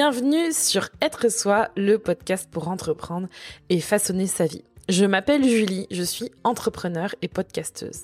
[0.00, 3.26] Bienvenue sur Être Soi, le podcast pour entreprendre
[3.68, 4.62] et façonner sa vie.
[4.88, 8.02] Je m'appelle Julie, je suis entrepreneur et podcasteuse.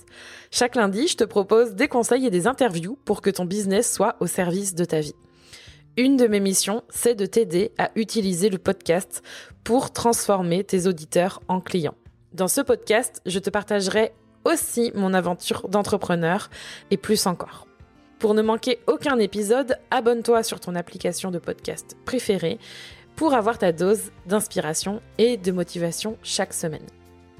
[0.51, 4.17] Chaque lundi, je te propose des conseils et des interviews pour que ton business soit
[4.19, 5.15] au service de ta vie.
[5.95, 9.23] Une de mes missions, c'est de t'aider à utiliser le podcast
[9.63, 11.95] pour transformer tes auditeurs en clients.
[12.33, 14.11] Dans ce podcast, je te partagerai
[14.43, 16.49] aussi mon aventure d'entrepreneur
[16.91, 17.67] et plus encore.
[18.19, 22.59] Pour ne manquer aucun épisode, abonne-toi sur ton application de podcast préférée
[23.15, 26.85] pour avoir ta dose d'inspiration et de motivation chaque semaine.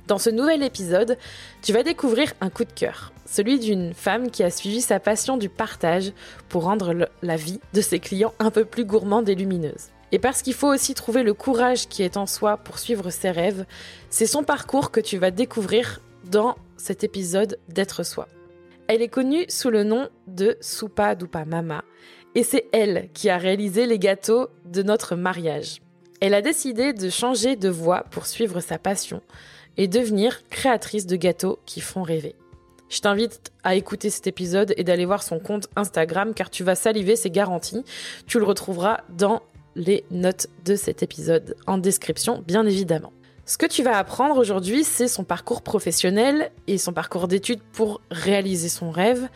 [0.08, 1.18] Dans ce nouvel épisode,
[1.64, 5.38] tu vas découvrir un coup de cœur, celui d'une femme qui a suivi sa passion
[5.38, 6.12] du partage
[6.50, 9.90] pour rendre la vie de ses clients un peu plus gourmande et lumineuse.
[10.12, 13.32] Et parce qu'il faut aussi trouver le courage qui est en soi pour suivre ses
[13.32, 13.66] rêves,
[14.10, 18.28] c'est son parcours que tu vas découvrir dans cet épisode d'être soi.
[18.88, 21.84] Elle est connue sous le nom de Soupa Dupa Mama
[22.36, 25.82] et c'est elle qui a réalisé les gâteaux de notre mariage.
[26.22, 29.22] Elle a décidé de changer de voie pour suivre sa passion
[29.78, 32.36] et devenir créatrice de gâteaux qui font rêver.
[32.90, 36.76] Je t'invite à écouter cet épisode et d'aller voir son compte Instagram car tu vas
[36.76, 37.84] saliver, c'est garanti.
[38.28, 39.42] Tu le retrouveras dans
[39.76, 43.12] les notes de cet épisode en description, bien évidemment.
[43.48, 48.02] Ce que tu vas apprendre aujourd'hui, c'est son parcours professionnel et son parcours d'études pour
[48.10, 49.30] réaliser son rêve,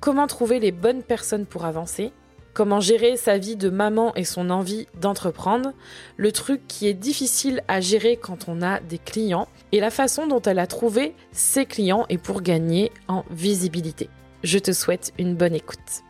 [0.00, 2.12] comment trouver les bonnes personnes pour avancer,
[2.54, 5.74] comment gérer sa vie de maman et son envie d'entreprendre,
[6.16, 10.26] le truc qui est difficile à gérer quand on a des clients, et la façon
[10.26, 14.08] dont elle a trouvé ses clients et pour gagner en visibilité.
[14.44, 16.02] Je te souhaite une bonne écoute.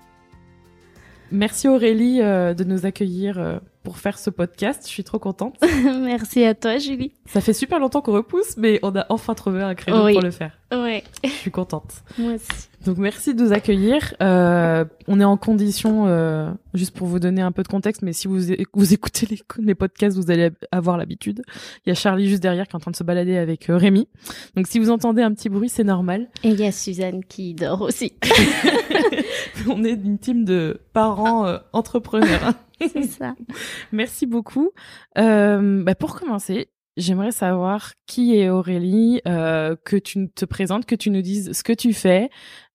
[1.32, 4.82] Merci Aurélie euh, de nous accueillir euh, pour faire ce podcast.
[4.84, 5.56] Je suis trop contente.
[5.84, 7.12] Merci à toi, Julie.
[7.24, 10.30] Ça fait super longtemps qu'on repousse, mais on a enfin trouvé un créneau pour le
[10.30, 10.52] faire.
[10.70, 11.02] Ouais.
[11.24, 12.02] Je suis contente.
[12.18, 12.68] Moi aussi.
[12.84, 14.14] Donc merci de nous accueillir.
[14.22, 18.12] Euh, on est en condition, euh, juste pour vous donner un peu de contexte, mais
[18.12, 18.38] si vous,
[18.74, 21.42] vous écoutez les, les podcasts, vous allez avoir l'habitude.
[21.86, 23.76] Il y a Charlie juste derrière qui est en train de se balader avec euh,
[23.76, 24.08] Rémi.
[24.56, 26.28] Donc si vous entendez un petit bruit, c'est normal.
[26.42, 28.14] Et il y a Suzanne qui dort aussi.
[29.68, 32.52] on est une team de parents euh, entrepreneurs.
[32.80, 33.34] C'est ça.
[33.92, 34.70] Merci beaucoup.
[35.18, 36.68] Euh, bah pour commencer,
[36.98, 41.62] J'aimerais savoir qui est Aurélie, euh, que tu te présentes, que tu nous dises ce
[41.62, 42.28] que tu fais,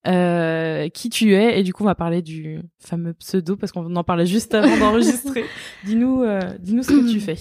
[0.08, 3.94] euh, qui tu es, et du coup on va parler du fameux pseudo parce qu'on
[3.94, 5.44] en parlait juste avant d'enregistrer.
[5.84, 7.36] dis-nous, euh, dis-nous ce que tu fais.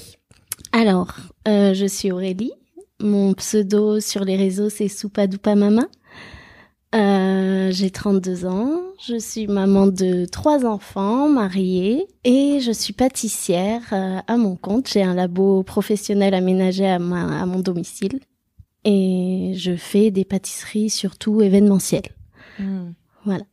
[0.71, 1.15] Alors,
[1.45, 2.51] je suis Aurélie.
[2.99, 5.87] Mon pseudo sur les réseaux c'est Soupadoupa Mama.
[6.95, 13.81] Euh, j'ai 32 ans, je suis maman de trois enfants, mariée, et je suis pâtissière
[13.91, 14.87] euh, à mon compte.
[14.89, 18.19] J'ai un labo professionnel aménagé à, ma, à mon domicile
[18.85, 22.09] et je fais des pâtisseries surtout événementielles.
[22.57, 22.91] Hmm.
[23.25, 23.43] Voilà.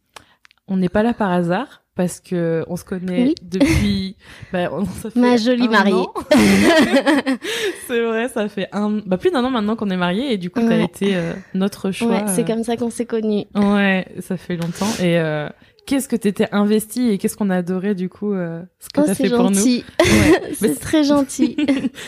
[0.68, 3.34] On n'est pas là par hasard parce que on se connaît Oui.
[3.42, 4.16] depuis
[4.52, 6.04] bah, on- ça fait Ma jolie un mariée.
[7.86, 10.50] c'est vrai, ça fait un bah plus d'un an maintenant qu'on est mariés et du
[10.50, 10.84] coup t'as Ouais.
[10.84, 12.08] été euh, notre choix.
[12.08, 13.44] Ouais, c'est euh, comme ça qu'on s'est connus.
[13.54, 15.48] Ouais, ça fait longtemps et euh,
[15.86, 19.04] qu'est-ce que t'étais investi et qu'est-ce qu'on a adoré du coup euh, ce que Oh,
[19.06, 19.62] t'as c'est fait pour nous?
[19.64, 19.82] Ouais.
[20.54, 21.56] C'est très gentil.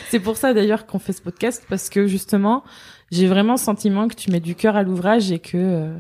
[0.09, 2.63] C'est pour ça d'ailleurs qu'on fait ce podcast parce que justement,
[3.11, 5.95] j'ai vraiment le sentiment que tu mets du cœur à l'ouvrage et que euh,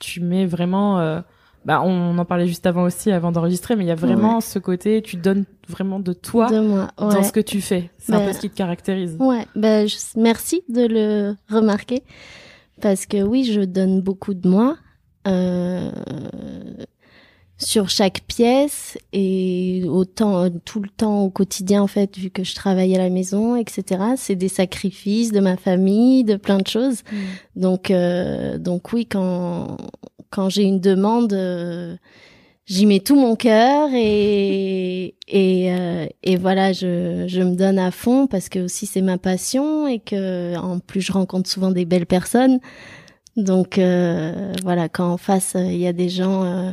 [0.00, 1.22] tu mets vraiment.
[1.64, 4.58] Bah, on en parlait juste avant aussi, avant d'enregistrer, mais il y a vraiment ce
[4.58, 6.88] côté, tu donnes vraiment de toi de moi.
[6.98, 7.22] dans Ouais.
[7.22, 7.90] ce que tu fais.
[7.98, 9.16] C'est un Bah, peu ce qui te caractérise.
[9.20, 12.02] Ouais, ben je- merci de le remarquer
[12.80, 14.76] parce que oui, je donne beaucoup de moi
[15.28, 15.92] euh,
[17.58, 22.42] sur chaque pièce et autant euh, tout le temps au quotidien en fait vu que
[22.42, 24.02] je travaille à la maison, etc.
[24.16, 27.02] C'est des sacrifices de ma famille, de plein de choses.
[27.54, 29.76] Donc euh, donc oui, quand
[30.32, 31.32] quand j'ai une demande.
[31.34, 31.96] euh,
[32.64, 37.90] J'y mets tout mon cœur et et euh, et voilà, je je me donne à
[37.90, 41.84] fond parce que aussi c'est ma passion et que en plus je rencontre souvent des
[41.84, 42.60] belles personnes.
[43.36, 46.70] Donc euh, voilà, quand en face euh, il y a des gens euh,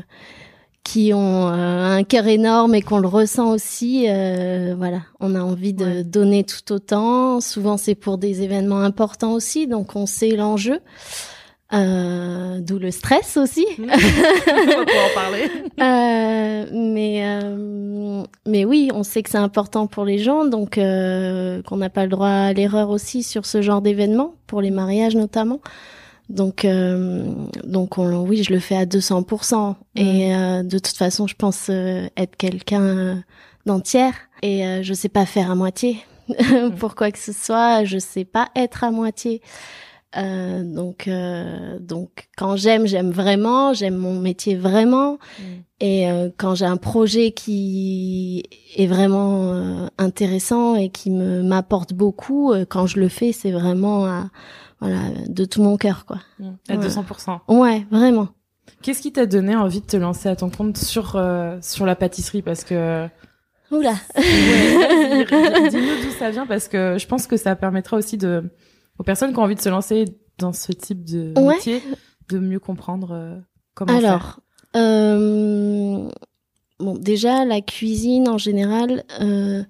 [0.84, 5.42] qui ont euh, un cœur énorme et qu'on le ressent aussi, euh, voilà, on a
[5.42, 6.04] envie de Ouais.
[6.04, 7.42] donner tout autant.
[7.42, 10.80] Souvent c'est pour des événements importants aussi, donc on sait l'enjeu.
[11.74, 13.66] Euh, D'où le stress aussi.
[13.80, 15.50] on va pouvoir en parler.
[15.80, 21.62] Euh, mais euh, mais oui, on sait que c'est important pour les gens, donc euh,
[21.64, 25.16] qu'on n'a pas le droit à l'erreur aussi sur ce genre d'événement, pour les mariages
[25.16, 25.62] notamment.
[26.30, 27.24] Donc euh,
[27.64, 29.76] donc on, oui, je le fais à 200%.
[29.96, 33.24] Et euh, de toute façon, je pense être quelqu'un
[33.66, 36.04] d'entière et euh, je sais pas faire à moitié.
[36.80, 39.42] pour quoi que ce soit, je sais pas être à moitié.
[40.18, 45.14] Euh, donc, euh, donc quand j'aime, j'aime vraiment, j'aime mon métier vraiment.
[45.40, 45.44] Mm.
[45.82, 48.44] Et euh, quand j'ai un projet qui
[48.76, 53.52] est vraiment euh, intéressant et qui me m'apporte beaucoup, euh, quand je le fais, c'est
[53.52, 54.30] vraiment à-
[54.82, 56.18] voilà de tout mon cœur, quoi.
[56.40, 56.50] Mm.
[56.70, 56.88] À Ouais.
[56.88, 57.40] 200%.
[57.48, 58.30] Ouais, vraiment.
[58.82, 61.96] Qu'est-ce qui t'a donné envie de te lancer à ton compte sur, euh, sur la
[61.96, 62.42] pâtisserie?
[62.42, 63.08] Parce que.
[63.72, 63.94] Oula.
[64.18, 65.26] Ouais,
[65.70, 68.44] Dis-nous d'où ça vient parce que je pense que ça permettra aussi de,
[69.00, 70.06] aux personnes qui ont envie de se lancer
[70.38, 71.56] dans ce type de Ouais.
[71.56, 71.82] métier
[72.30, 73.40] de mieux comprendre euh,
[73.74, 74.10] comment faire.
[74.10, 74.40] Alors,
[74.76, 76.10] euh,
[76.80, 79.64] bon, déjà la cuisine en général, euh,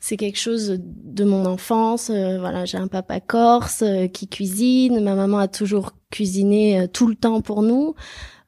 [0.00, 2.10] c'est quelque chose de mon enfance.
[2.10, 5.00] Euh, voilà, j'ai un papa corse euh, qui cuisine.
[5.02, 7.94] Ma maman a toujours cuisiné euh, tout le temps pour nous.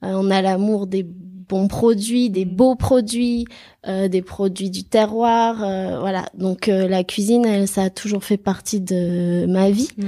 [0.00, 1.04] On a l'amour des
[1.48, 3.46] bons produits, des beaux produits,
[3.86, 5.62] euh, des produits du terroir.
[5.62, 9.88] euh, voilà, donc euh, la cuisine, elle, ça a toujours fait partie de ma vie.
[9.96, 10.04] Mm.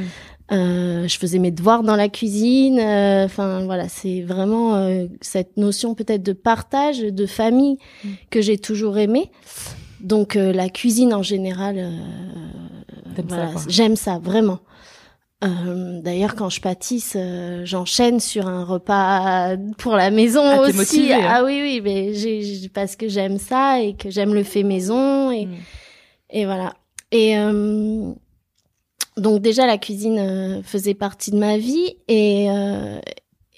[0.52, 2.81] Euh, je faisais mes devoirs dans la cuisine.
[2.81, 8.08] euh, Enfin voilà, c'est vraiment euh, cette notion peut-être de partage, de famille Mm.
[8.31, 9.31] que j'ai toujours aimé.
[10.00, 11.90] Donc euh, la cuisine en général, euh,
[13.28, 14.60] voilà, j'aime ça vraiment.
[15.42, 20.75] Euh, D'ailleurs, quand je pâtisse, euh, j'enchaîne sur un repas pour la maison Ah, aussi.
[20.76, 21.28] motivée, hein.
[21.28, 25.31] Ah oui, oui, mais j'ai parce que j'aime ça et que j'aime le fait maison
[25.31, 25.54] et Mm.
[26.31, 26.75] et voilà.
[27.12, 28.12] Et euh,
[29.16, 33.00] donc déjà la cuisine euh, faisait partie de ma vie et euh,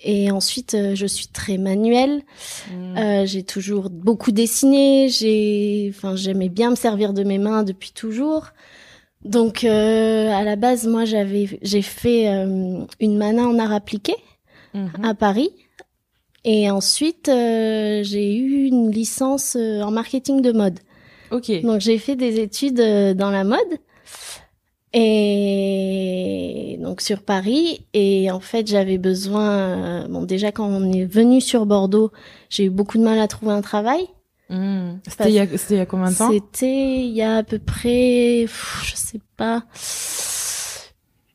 [0.05, 2.23] et ensuite je suis très manuelle.
[2.70, 2.96] Mm.
[2.96, 5.08] Euh, j'ai toujours beaucoup dessiné.
[5.08, 8.46] J'ai, enfin j'aimais bien me servir de mes mains depuis toujours.
[9.25, 14.15] Donc euh, à la base moi j'avais j'ai fait euh, une mana en art appliqué
[14.75, 14.91] Mhm.
[15.05, 15.51] à Paris.
[16.45, 20.81] Et ensuite, euh, j'ai eu une licence euh, en marketing de mode.
[21.31, 21.53] Ok.
[21.63, 23.59] Donc j'ai fait des études euh, dans la mode
[24.95, 31.41] et donc sur Paris et en fait j'avais besoin bon déjà quand on est venu
[31.41, 32.11] sur Bordeaux
[32.51, 34.07] j'ai eu beaucoup de mal à trouver un travail
[34.53, 35.01] Mm.
[35.09, 37.39] C'était il y a, c'était il y a combien de temps c'était il y a
[37.39, 39.65] à peu près pff, je sais pas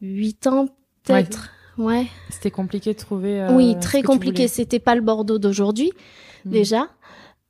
[0.01, 0.67] huit ans
[1.03, 3.41] peut-être ouais, C'était compliqué de trouver.
[3.41, 5.91] euh, oui très compliqué c'était pas le Bordeaux d'aujourd'hui
[6.45, 6.51] Mm.
[6.51, 6.87] déjà.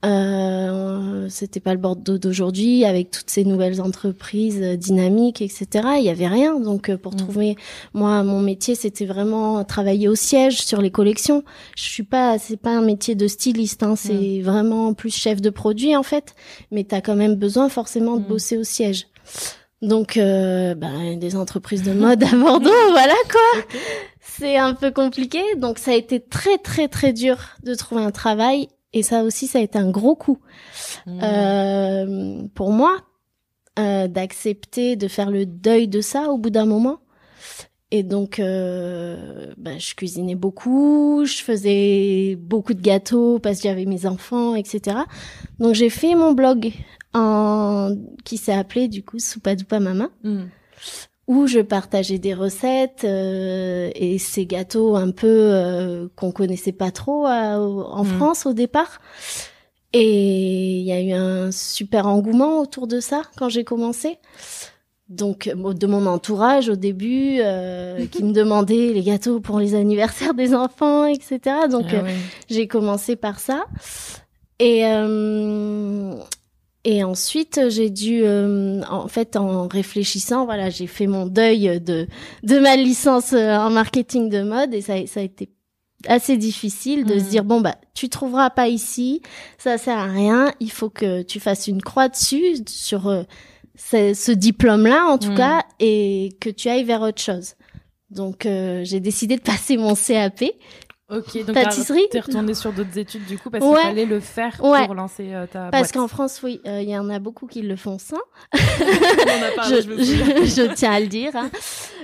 [0.05, 5.67] Euh, c'était pas le Bordeaux d'aujourd'hui avec toutes ces nouvelles entreprises euh, dynamiques, etc.
[5.97, 6.59] Il y avait rien.
[6.59, 7.17] Donc euh, pour Mm.
[7.17, 7.55] trouver,
[7.93, 11.43] moi, mon métier, c'était vraiment travailler au siège sur les collections.
[11.75, 13.81] Je suis pas, c'est pas un métier de styliste.
[13.83, 16.35] Hein, c'est vraiment plus chef de produit en fait.
[16.71, 18.27] Mais t'as quand même besoin forcément de Mm.
[18.27, 19.07] bosser au siège.
[19.81, 23.61] Donc, euh, ben, des entreprises de mode à Bordeaux, voilà quoi.
[24.19, 25.39] C'est un peu compliqué.
[25.57, 28.69] Donc, ça a été très, très, très dur de trouver un travail.
[28.97, 30.39] Et ça aussi, ça a été un gros coup
[31.05, 31.19] Mm.
[31.23, 32.97] euh, pour moi
[33.79, 36.99] euh, d'accepter de faire le deuil de ça au bout d'un moment.
[37.91, 43.85] Et donc, euh, ben, je cuisinais beaucoup, je faisais beaucoup de gâteaux parce que j'avais
[43.85, 44.97] mes enfants, etc.
[45.59, 46.73] Donc, j'ai fait mon blog
[47.13, 47.95] en...
[48.25, 50.45] qui s'est appelé du coup Soupa Dupa Mama Mm.
[51.27, 56.91] Où je partageais des recettes euh, et ces gâteaux un peu euh, qu'on connaissait pas
[56.91, 58.15] trop au- en Mhm.
[58.15, 58.99] France au départ.
[59.93, 64.17] Et il y a eu un super engouement autour de ça quand j'ai commencé.
[65.09, 69.75] Donc euh, de mon entourage au début euh, qui me demandait les gâteaux pour les
[69.75, 71.39] anniversaires des enfants, etc.
[71.71, 72.15] Donc Ah euh, ouais.
[72.49, 73.65] j'ai commencé par ça.
[74.59, 76.13] Et, euh,
[76.89, 82.07] et ensuite, j'ai dû, euh, en fait, en réfléchissant, voilà, j'ai fait mon deuil de,
[82.43, 85.49] de ma licence euh, en marketing de mode et ça, a- ça a été
[86.07, 89.21] assez difficile de se dire, bon, bah, tu trouveras pas ici,
[89.57, 93.23] ça sert à rien, il faut que tu fasses une croix dessus, sur euh,
[93.75, 95.35] ce, ce diplôme-là, en tout Mhm.
[95.37, 97.55] cas, et que tu ailles vers autre chose.
[98.11, 100.45] Donc, euh, j'ai décidé de passer mon CAP.
[101.09, 103.75] Ok, donc Pâtisserie t'es retourné sur d'autres études du coup parce Ouais.
[103.77, 104.85] qu'il fallait le faire Ouais.
[104.85, 107.61] pour lancer euh, ta Parce qu'en France, oui, euh, il y en a beaucoup qui
[107.61, 108.17] le font sans.
[108.53, 111.49] On en a parlé, je, tiens à le dire, hein.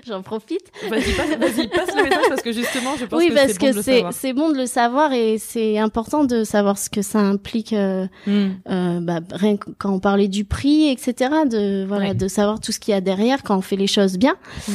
[0.07, 0.71] j'en profite.
[0.89, 3.59] Vas-y, passe, vas-y, passe le message parce que justement, je pense oui, que parce c'est
[3.59, 4.13] bon que de le c'est savoir.
[4.13, 7.73] c'est bon de le savoir et c'est important de savoir ce que ça implique.
[7.73, 8.31] euh, Mm.
[8.69, 11.29] euh, bah, rien que quand on parlait du prix, etc.
[11.49, 12.13] De voilà, Ouais.
[12.15, 14.35] de savoir tout ce qu'il y a derrière quand on fait les choses bien.
[14.67, 14.71] Mm.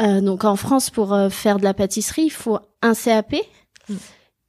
[0.00, 3.36] Euh, donc en France, pour faire de la pâtisserie, il faut un CAP
[3.90, 3.96] Mm.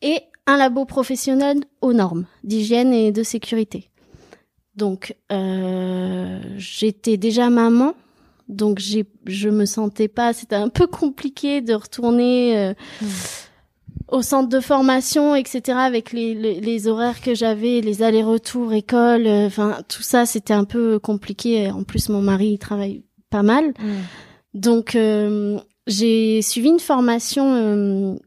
[0.04, 3.90] et un labo professionnel aux normes d'hygiène et de sécurité.
[4.76, 7.94] Donc euh, j'étais déjà maman,
[8.48, 10.34] donc j'ai je me sentais pas.
[10.34, 12.58] C'était un peu compliqué de retourner.
[12.58, 13.06] euh, Mm.
[14.18, 19.26] au centre de formation, etc., avec les, les, les horaires que j'avais, les allers-retours, école,
[19.26, 21.72] euh, enfin tout ça, c'était un peu compliqué.
[21.72, 24.02] En plus, mon mari il travaille pas mal, Mm.
[24.54, 25.58] donc euh,
[25.88, 28.18] j'ai suivi une formation.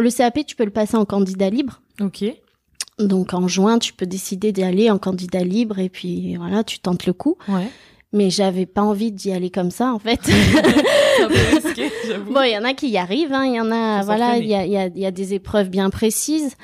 [0.00, 1.80] Le CAP, tu peux le passer en candidat libre.
[2.00, 2.24] Ok.
[2.98, 6.78] Donc en juin, tu peux décider d'y aller en candidat libre et puis voilà, tu
[6.78, 7.36] tentes le coup.
[7.48, 7.68] Ouais.
[8.12, 10.20] Mais j'avais pas envie d'y aller comme ça en fait.
[11.28, 11.90] Risqué,
[12.30, 13.44] bon, il y en a qui y arrivent, hein.
[13.44, 14.44] Il y en a, Faut voilà, s'entraîner.
[14.46, 16.56] il y a, il y, a, il y a des épreuves bien précises.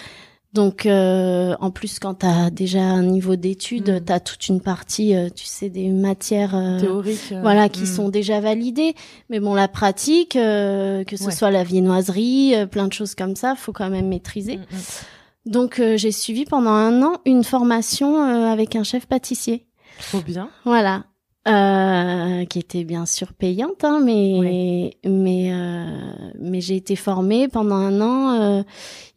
[0.55, 4.05] Donc euh, en plus, quand tu as déjà un niveau d'études, Mm.
[4.05, 6.55] tu as toute une partie, euh, tu sais, des matières.
[6.55, 7.33] euh, Théorique.
[7.33, 7.87] euh, voilà, qui hmm.
[7.87, 8.95] sont déjà validées.
[9.31, 11.33] Mais bon, la pratique, euh, que ce Ouais.
[11.33, 14.59] soit la viennoiserie, euh, plein de choses comme ça, faut quand même maîtriser.
[14.59, 15.51] Mm, mm.
[15.53, 19.67] Donc euh, j'ai suivi pendant un an une formation euh, avec un chef pâtissier.
[20.09, 20.49] Trop bien.
[20.65, 21.05] Voilà.
[21.47, 27.75] Euh, qui était bien sûr payante, hein, mais mais euh, mais j'ai été formée pendant
[27.75, 28.41] un an.
[28.41, 28.63] euh,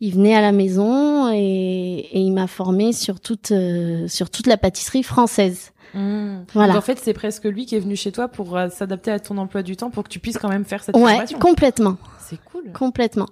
[0.02, 4.46] il venait à la maison et, et il m'a formée sur toute euh, sur toute
[4.48, 5.72] la pâtisserie française.
[5.94, 6.40] Hmm.
[6.54, 6.74] Voilà.
[6.74, 9.22] Donc, en fait, c'est presque lui qui est venu chez toi pour euh, s'adapter à
[9.22, 11.40] ton emploi du temps pour que tu puisses quand même faire cette Ouais, formation.
[11.40, 11.96] complètement.
[12.20, 12.74] C'est cool.
[12.74, 13.28] Complètement.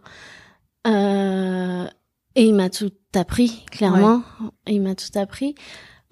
[0.88, 1.86] Euh,
[2.36, 4.22] et il m'a tout appris, clairement.
[4.68, 5.54] Il m'a tout appris,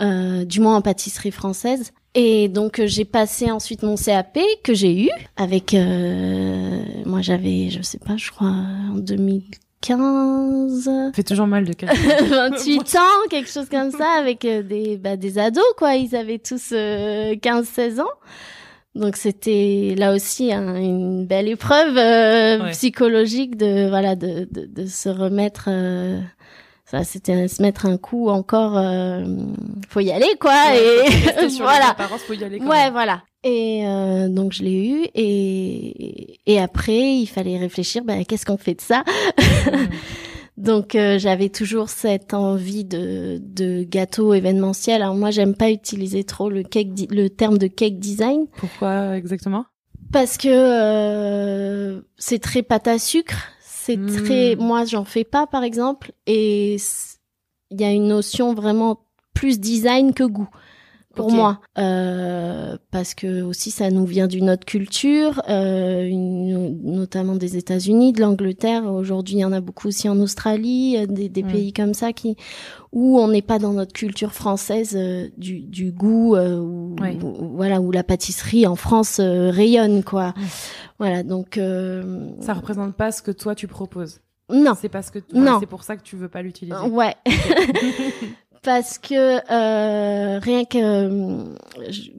[0.01, 1.91] euh, du moins en pâtisserie française.
[2.15, 7.69] Et donc euh, j'ai passé ensuite mon CAP que j'ai eu avec euh, moi j'avais
[7.71, 12.15] je sais pas je crois en 2015 Ça fait toujours mal de calculer.
[12.29, 16.39] 28 ans quelque chose comme ça avec euh, des bah, des ados quoi ils avaient
[16.39, 18.05] tous 15 16 ans
[18.95, 22.71] donc c'était là aussi hein, une belle épreuve euh, Ouais.
[22.71, 26.19] psychologique de voilà de de, de se remettre euh,
[26.93, 29.25] ça c'était se mettre un coup encore euh,
[29.89, 31.05] faut y aller quoi Ouais,
[31.45, 31.95] et sur voilà
[32.27, 32.93] faut y aller quand ouais même.
[32.93, 38.45] voilà et euh, donc je l'ai eu et et après il fallait réfléchir ben qu'est-ce
[38.45, 39.03] qu'on fait de ça?
[39.65, 39.87] Hmm.
[40.57, 45.01] donc euh, j'avais toujours cette envie de, de gâteau événementiel.
[45.01, 49.17] Alors moi j'aime pas utiliser trop le cake di- le terme de cake design Pourquoi
[49.17, 49.65] exactement?
[50.11, 53.35] Parce que euh, c'est très pâte à sucre,
[53.85, 54.07] c'est Mm.
[54.07, 56.77] très moi j'en fais pas par exemple et
[57.71, 58.99] il y a une notion vraiment
[59.33, 60.49] plus design que goût
[61.15, 67.35] pour moi euh, parce que aussi ça nous vient d'une autre culture euh, une- notamment
[67.35, 71.29] des États-Unis de l'Angleterre aujourd'hui il y en a beaucoup aussi en Australie euh, des,
[71.29, 71.47] des Mm.
[71.51, 72.35] pays comme ça qui
[72.91, 76.95] où on n'est pas dans notre culture française euh, du, du goût euh, où,
[77.57, 80.33] voilà où la pâtisserie en France rayonne quoi.
[80.99, 84.19] Voilà donc euh, Ça représente pas ce que toi tu proposes.
[84.49, 85.57] non C'est parce que Non.
[85.59, 86.77] c'est pour ça que tu veux pas l'utiliser.
[86.89, 87.15] Ouais.
[88.63, 89.13] Parce que
[89.51, 91.43] euh, rien que euh,
[91.89, 92.11] je-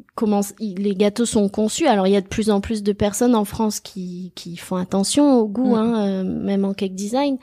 [0.60, 1.86] il- les gâteaux sont conçus.
[1.86, 4.76] Alors il y a de plus en plus de personnes en France qui qui font
[4.76, 5.78] attention au goût, Mm.
[5.78, 7.38] hein, euh, même en cake design.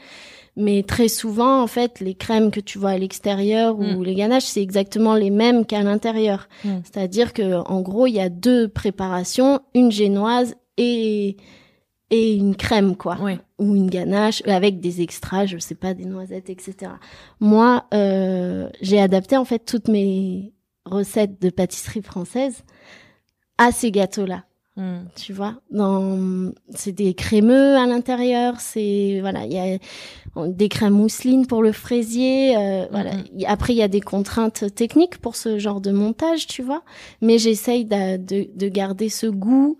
[0.56, 4.04] Mais très souvent, en fait, les crèmes que tu vois à l'extérieur ou Mm.
[4.04, 6.48] les ganaches, c'est exactement les mêmes qu'à l'intérieur.
[6.64, 6.70] Mm.
[6.84, 11.38] C'est-à-dire que en gros, il y a deux préparations, une génoise et
[12.14, 13.40] et une crème, quoi Ouais.
[13.58, 16.92] ou une ganache avec des extras, je sais pas, des noisettes, etc.
[17.40, 20.52] Moi, euh, j'ai adapté en fait toutes mes
[20.84, 22.64] recettes de pâtisserie française
[23.58, 24.44] à ces gâteaux-là.
[24.76, 25.04] Hmm.
[25.16, 29.78] Tu vois, dans c'est des crémeux à l'intérieur, c'est voilà, il y a
[30.48, 33.12] des crèmes mousseline pour le fraisier, euh, voilà.
[33.38, 36.84] Y- Après, il y a des contraintes techniques pour ce genre de montage, tu vois,
[37.22, 39.78] mais j'essaye de, de, de garder ce goût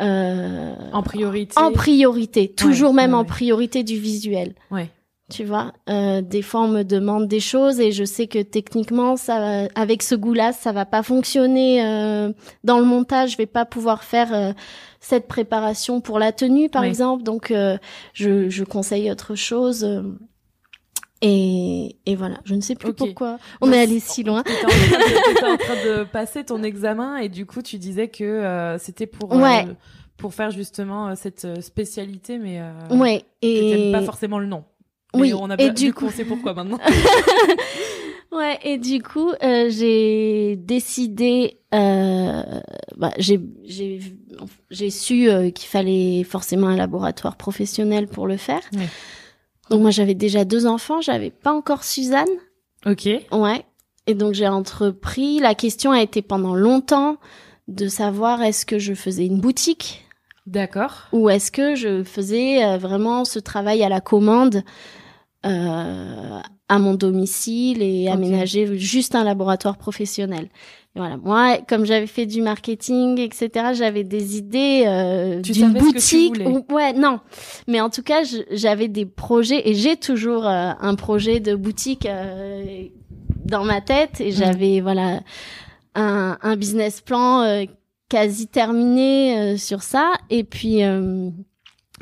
[0.00, 1.58] euh, En priorité.
[1.58, 4.54] en priorité, toujours même ouais, en priorité du visuel.
[4.70, 4.88] Ouais.
[5.30, 9.16] Tu vois, euh, des fois on me demande des choses et je sais que techniquement,
[9.16, 12.32] ça, avec ce goût-là, ça va pas fonctionner euh,
[12.64, 13.32] dans le montage.
[13.32, 14.52] Je vais pas pouvoir faire euh,
[15.00, 17.22] cette préparation pour la tenue, par exemple.
[17.22, 17.78] Donc, euh,
[18.12, 19.86] je, je conseille autre chose.
[21.22, 24.42] Et, et voilà, je ne sais plus pourquoi on est allé si loin.
[24.42, 24.48] De-
[25.34, 29.06] t'étais en train de passer ton examen et du coup tu disais que euh, c'était
[29.06, 29.62] pour euh,
[30.16, 32.60] pour faire justement euh, cette spécialité mais
[32.90, 34.64] Ouais, et pas forcément le nom.
[35.14, 36.78] Mais Oui, on a et du du coup coup- on sait pourquoi maintenant.
[38.32, 42.42] Ouais, et du coup, j'ai décidé, euh,
[42.96, 44.00] bah, j'ai j'ai
[44.70, 48.62] j'ai su qu'il fallait forcément un laboratoire professionnel pour le faire.
[48.72, 48.86] Ouais.
[49.72, 52.28] Donc moi, j'avais déjà deux enfants, j'avais pas encore Suzanne.
[52.84, 53.08] ok.
[53.32, 53.64] Ouais.
[54.06, 55.38] Et donc j'ai entrepris.
[55.38, 57.16] La question a été pendant longtemps
[57.68, 60.04] de savoir est-ce que je faisais une boutique?
[60.44, 61.06] D'accord.
[61.12, 64.62] ou est-ce que je faisais euh, vraiment ce travail à la commande
[65.46, 70.48] euh, à mon domicile et aménager juste un laboratoire professionnel?
[70.94, 75.78] Et voilà, moi, comme j'avais fait du marketing, etc., j'avais des idées euh, d'une que
[75.78, 76.34] tu boutique.
[76.70, 77.20] ouais, non,
[77.66, 82.04] mais en tout cas, j'avais des projets et j'ai toujours euh, un projet de boutique
[82.04, 82.84] euh,
[83.46, 84.22] dans ma tête Mm.
[84.22, 85.20] et j'avais voilà
[85.94, 87.64] un, un business plan euh,
[88.10, 90.12] quasi terminé euh, sur ça.
[90.28, 91.30] Et puis, euh,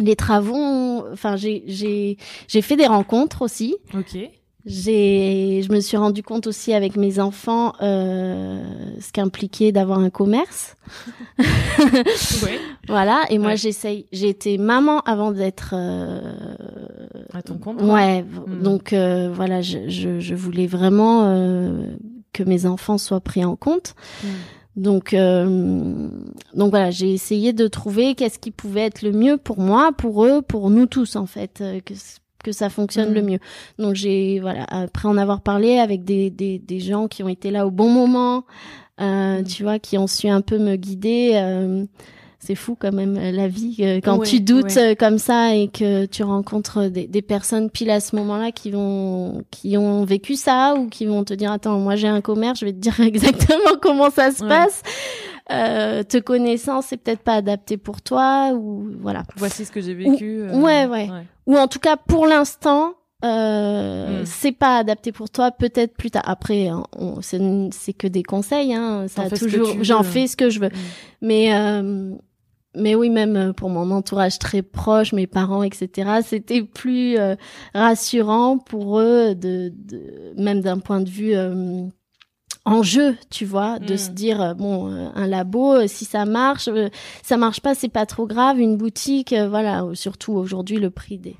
[0.00, 2.16] les travaux, enfin j'ai j'ai
[2.48, 3.76] j'ai fait des rencontres aussi.
[3.94, 4.18] Ok.
[4.66, 8.62] J'ai, je me suis rendu compte aussi avec mes enfants euh,
[9.00, 10.76] ce qu'impliquait d'avoir un commerce.
[11.38, 12.58] ouais.
[12.88, 13.22] Voilà.
[13.30, 13.56] Et moi, Ouais.
[13.56, 14.06] j'essaye.
[14.12, 15.70] J'ai été maman avant d'être.
[15.74, 16.20] euh,
[17.32, 17.80] À ton compte.
[17.82, 18.22] Ouais.
[18.22, 18.62] Mm.
[18.62, 21.86] Donc euh, voilà, je, je, je voulais vraiment euh,
[22.32, 23.94] que mes enfants soient pris en compte.
[24.22, 24.28] Mm.
[24.76, 26.08] Donc, euh,
[26.54, 30.24] donc voilà, j'ai essayé de trouver qu'est-ce qui pouvait être le mieux pour moi, pour
[30.24, 31.92] eux, pour nous tous en fait, euh, que
[32.42, 33.38] que ça fonctionne le mieux.
[33.78, 37.50] Donc j'ai voilà, après en avoir parlé avec des des, des gens qui ont été
[37.50, 38.44] là au bon moment,
[39.00, 39.44] euh, Mhm.
[39.44, 41.32] tu vois, qui ont su un peu me guider.
[41.34, 41.84] euh,
[42.42, 44.92] c'est fou quand même euh, la vie euh, quand Ouais, tu doutes ouais.
[44.92, 48.70] euh, comme ça et que tu rencontres des, des personnes pile à ce moment-là qui
[48.70, 52.60] vont qui ont vécu ça ou qui vont te dire attends moi j'ai un commerce
[52.60, 54.48] je vais te dire exactement comment ça se Ouais.
[54.48, 54.80] passe
[55.50, 59.94] euh, te connaissant c'est peut-être pas adapté pour toi ou voilà Voici ce que j'ai
[59.94, 60.40] vécu.
[60.42, 61.08] euh, ouais, ouais.
[61.46, 62.94] ou en tout cas pour l'instant
[63.24, 64.26] euh, Mm.
[64.26, 66.84] c'est pas adapté pour toi peut-être plus tard après hein,
[67.20, 70.72] c'est que des conseils hein ça a toujours j'en fais ce que je veux Mm.
[71.22, 72.10] mais euh,
[72.76, 77.34] mais oui, même pour mon entourage très proche, mes parents, etc., c'était plus euh,
[77.74, 81.82] rassurant pour eux, de, de même d'un point de vue euh,
[82.66, 83.98] enjeu, tu vois, de Mm.
[83.98, 86.88] se dire euh, bon, euh, un labo, euh, si ça marche, euh,
[87.22, 88.60] ça marche pas, c'est pas trop grave.
[88.60, 91.36] Une boutique, voilà, surtout aujourd'hui le prix des,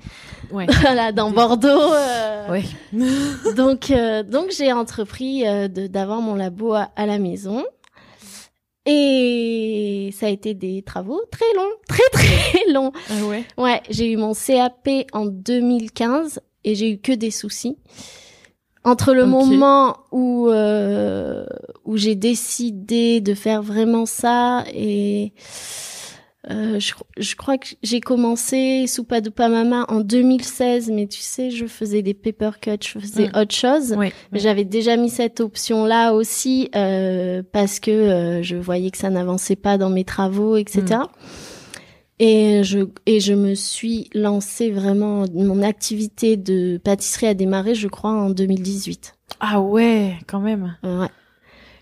[0.50, 0.66] Ouais.
[0.80, 1.68] voilà, dans Bordeaux.
[1.68, 2.64] euh, Ouais.
[3.56, 7.64] donc, euh, donc j'ai entrepris euh, d'avoir mon labo à, à la maison.
[8.86, 12.92] Et ça a été des travaux très longs, très très longs.
[13.10, 13.44] Ah ouais.
[13.58, 17.76] Ouais, j'ai eu mon CAP en 2015 et j'ai eu que des soucis.
[18.82, 21.44] Entre le moment où euh,
[21.84, 25.34] où j'ai décidé de faire vraiment ça et
[26.48, 31.50] euh, je, je crois que j'ai commencé Soupa Dupa Mama en 2016, mais tu sais,
[31.50, 33.92] je faisais des paper cuts, je faisais autre chose.
[33.92, 34.12] Ouais.
[34.32, 39.10] Mais j'avais déjà mis cette option-là aussi euh, parce que euh, je voyais que ça
[39.10, 41.00] n'avançait pas dans mes travaux, etc.
[42.22, 45.24] Et je et je me suis lancée vraiment.
[45.32, 49.14] Mon activité de pâtisserie a démarré, je crois, en 2018.
[49.40, 50.76] Ah ouais, quand même.
[50.84, 51.08] Ouais.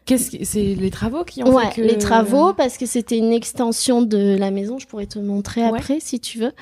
[0.06, 3.18] Qu'est-ce que c'est les travaux qui ont Ouais, fait que les travaux parce que c'était
[3.18, 4.78] une extension de la maison.
[4.78, 5.76] Je pourrais te montrer Ouais.
[5.76, 6.52] après si tu veux.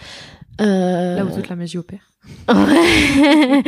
[0.62, 2.10] Euh, Là où toute la magie opère.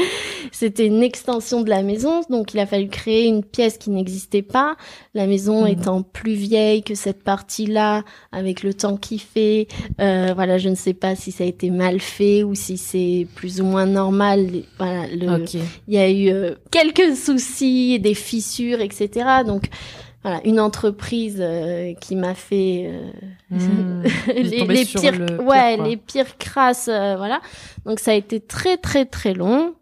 [0.53, 4.42] C'était une extension de la maison, donc il a fallu créer une pièce qui n'existait
[4.42, 4.77] pas.
[5.14, 5.68] La maison Mhm.
[5.68, 9.68] étant plus vieille que cette partie-là, avec le temps qui fait,
[10.01, 13.27] euh, voilà, je ne sais pas si ça a été mal fait ou si c'est
[13.35, 14.49] plus ou moins normal.
[14.79, 15.44] Voilà, le,
[15.87, 19.27] il y a eu euh, quelques soucis, des fissures, etc.
[19.47, 19.64] Donc
[20.29, 23.11] voilà, une entreprise euh, qui m'a fait euh,
[23.51, 24.03] Mmh.
[24.37, 25.87] les, pires, le pire, ouais, quoi.
[25.88, 27.41] les pires crasses, euh, voilà.
[27.87, 29.75] Donc ça a été très très très long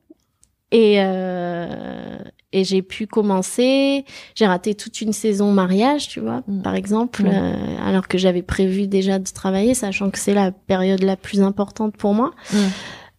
[0.71, 2.19] et euh,
[2.53, 4.05] et j'ai pu commencer.
[4.37, 6.63] J'ai raté toute une saison mariage, tu vois, Mm.
[6.63, 7.31] par exemple, Mm.
[7.33, 7.55] euh,
[7.85, 11.97] alors que j'avais prévu déjà de travailler, sachant que c'est la période la plus importante
[11.97, 12.31] pour moi.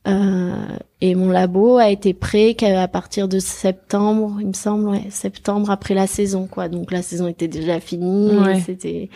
[0.08, 0.56] Euh,
[1.02, 5.70] et mon labo a été prêt qu'à partir de septembre, il me semble, ouais, septembre
[5.70, 6.70] après la saison, quoi.
[6.70, 8.60] Donc la saison était déjà finie, Ouais.
[8.62, 9.10] c'était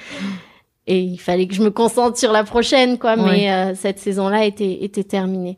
[0.88, 3.16] et il fallait que je me concentre sur la prochaine, quoi.
[3.16, 3.24] Ouais.
[3.32, 5.58] Mais euh, cette saison-là était était terminée.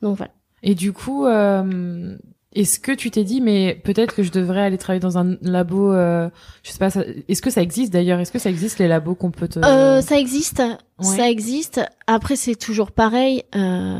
[0.00, 0.32] Donc voilà.
[0.62, 2.16] Et du coup, euh,
[2.54, 5.92] est-ce que tu t'es dit, mais peut-être que je devrais aller travailler dans un labo,
[5.92, 6.28] euh,
[6.64, 6.88] je sais pas,
[7.28, 8.18] est-ce que ça existe d'ailleurs?
[8.18, 9.60] Est-ce que ça existe les labos qu'on peut te...
[9.64, 10.60] Euh, ça existe,
[10.98, 11.16] Ouais.
[11.16, 11.80] ça existe.
[12.08, 13.44] Après, c'est toujours pareil.
[13.54, 13.94] Euh,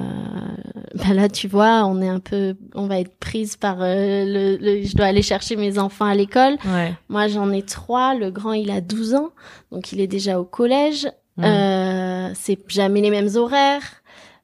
[0.96, 4.56] bah là, tu vois, on est un peu, on va être prise par euh, le,
[4.60, 6.56] le- Je dois aller chercher mes enfants à l'école.
[6.66, 6.92] Ouais.
[7.08, 8.14] Moi, j'en ai trois.
[8.14, 9.30] Le grand, il a 12 ans,
[9.72, 11.06] donc il est déjà au collège.
[11.36, 11.44] Mm.
[11.44, 13.99] Euh, c'est jamais les mêmes horaires.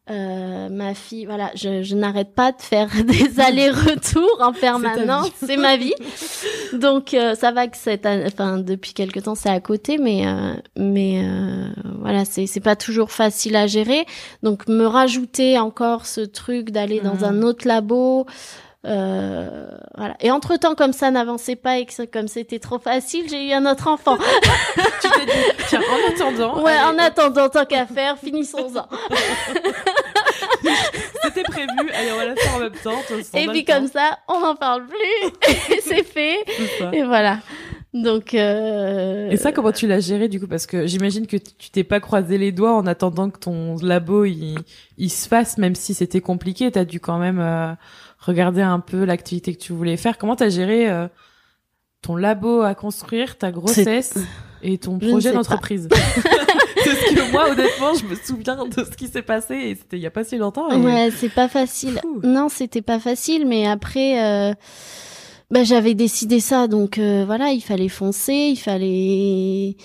[0.09, 5.31] Euh, ma fille, voilà, je, je n'arrête pas de faire des allers-retours en permanence.
[5.45, 5.95] C'est ma vie.
[6.73, 10.55] Donc euh, ça va que cette, enfin depuis quelque temps c'est à côté, mais euh,
[10.77, 11.69] mais euh,
[12.01, 14.07] voilà, c'est c'est pas toujours facile à gérer.
[14.45, 17.25] Donc me rajouter encore ce truc d'aller dans Mhm.
[17.25, 18.27] un autre labo.
[18.87, 20.15] Euh, voilà.
[20.21, 23.49] Et entre temps, comme ça n'avançait pas et que ça- comme c'était trop facile, j'ai
[23.49, 24.17] eu un autre enfant.
[25.03, 25.33] tu t'es dit,
[25.69, 28.87] tiens, en attendant, ouais, allez, en attendant, tant qu'à faire, finissons-en.
[31.25, 33.03] c'était prévu, allez, on va la faire en même temps.
[33.35, 33.75] Et puis temps.
[33.75, 35.53] comme ça, on n'en parle plus.
[35.75, 36.39] Et c'est fait.
[36.93, 37.39] Et voilà.
[37.95, 38.35] Donc.
[38.35, 39.31] Euh...
[39.31, 40.47] Et ça, comment tu l'as géré du coup?
[40.47, 44.25] Parce que j'imagine que tu t'es pas croisé les doigts en attendant que ton labo
[44.25, 44.59] il,
[44.99, 46.71] il se fasse, même si c'était compliqué.
[46.71, 47.73] T'as dû quand même euh,
[48.27, 50.19] regarder un peu l'activité que tu voulais faire.
[50.19, 51.09] Comment t'as géré euh,
[52.03, 54.15] ton labo à construire, ta grossesse
[54.63, 55.89] et ton Je projet d'entreprise
[56.95, 60.03] ce que moi, honnêtement, je me souviens de ce qui s'est passé et c'était il
[60.03, 60.69] y a pas si longtemps.
[60.79, 62.01] Ouais, c'est pas facile.
[62.23, 64.55] Non, c'était pas facile, mais après, euh,
[65.51, 69.77] bah, j'avais décidé ça, donc euh, voilà, il fallait foncer, il fallait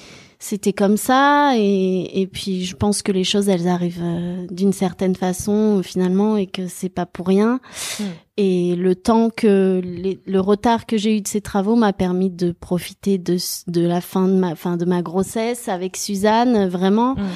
[0.42, 4.74] c'était comme ça et, et puis je pense que les choses elles arrivent euh, d'une
[4.74, 7.60] certaine façon finalement et que c'est pas pour rien
[8.00, 8.04] hmm.
[8.44, 12.52] Et le temps que le retard que j'ai eu de ces travaux m'a permis de
[12.52, 17.28] profiter de de la fin de ma fin de ma grossesse avec Suzanne vraiment hmm.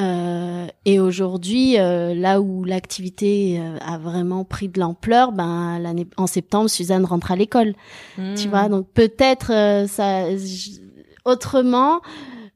[0.00, 6.06] Euh, et aujourd'hui, euh, là où l'activité euh, a vraiment pris de l'ampleur, ben l'année
[6.16, 7.74] en septembre, Suzanne rentre à l'école.
[8.16, 8.50] Tu hmm.
[8.50, 10.24] vois, donc peut-être ça
[11.26, 12.00] autrement.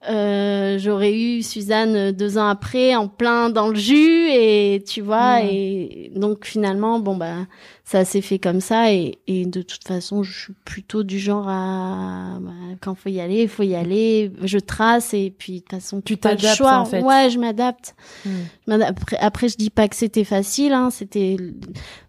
[0.09, 5.41] Euh, j'aurais eu Suzanne deux ans après en plein dans le jus et tu vois
[5.41, 5.49] mmh.
[5.51, 7.47] et donc finalement bon bah
[7.89, 11.49] ça s'est fait comme ça et, et de toute façon je suis plutôt du genre
[11.49, 15.59] à bah, quand faut y aller il faut y aller je trace et puis de
[15.61, 17.01] toute façon tu t'adaptes en fait.
[17.03, 17.95] Ouais je m'adapte.
[18.25, 18.73] Mmh.
[18.83, 21.37] après, après je dis pas que c'était facile hein c'était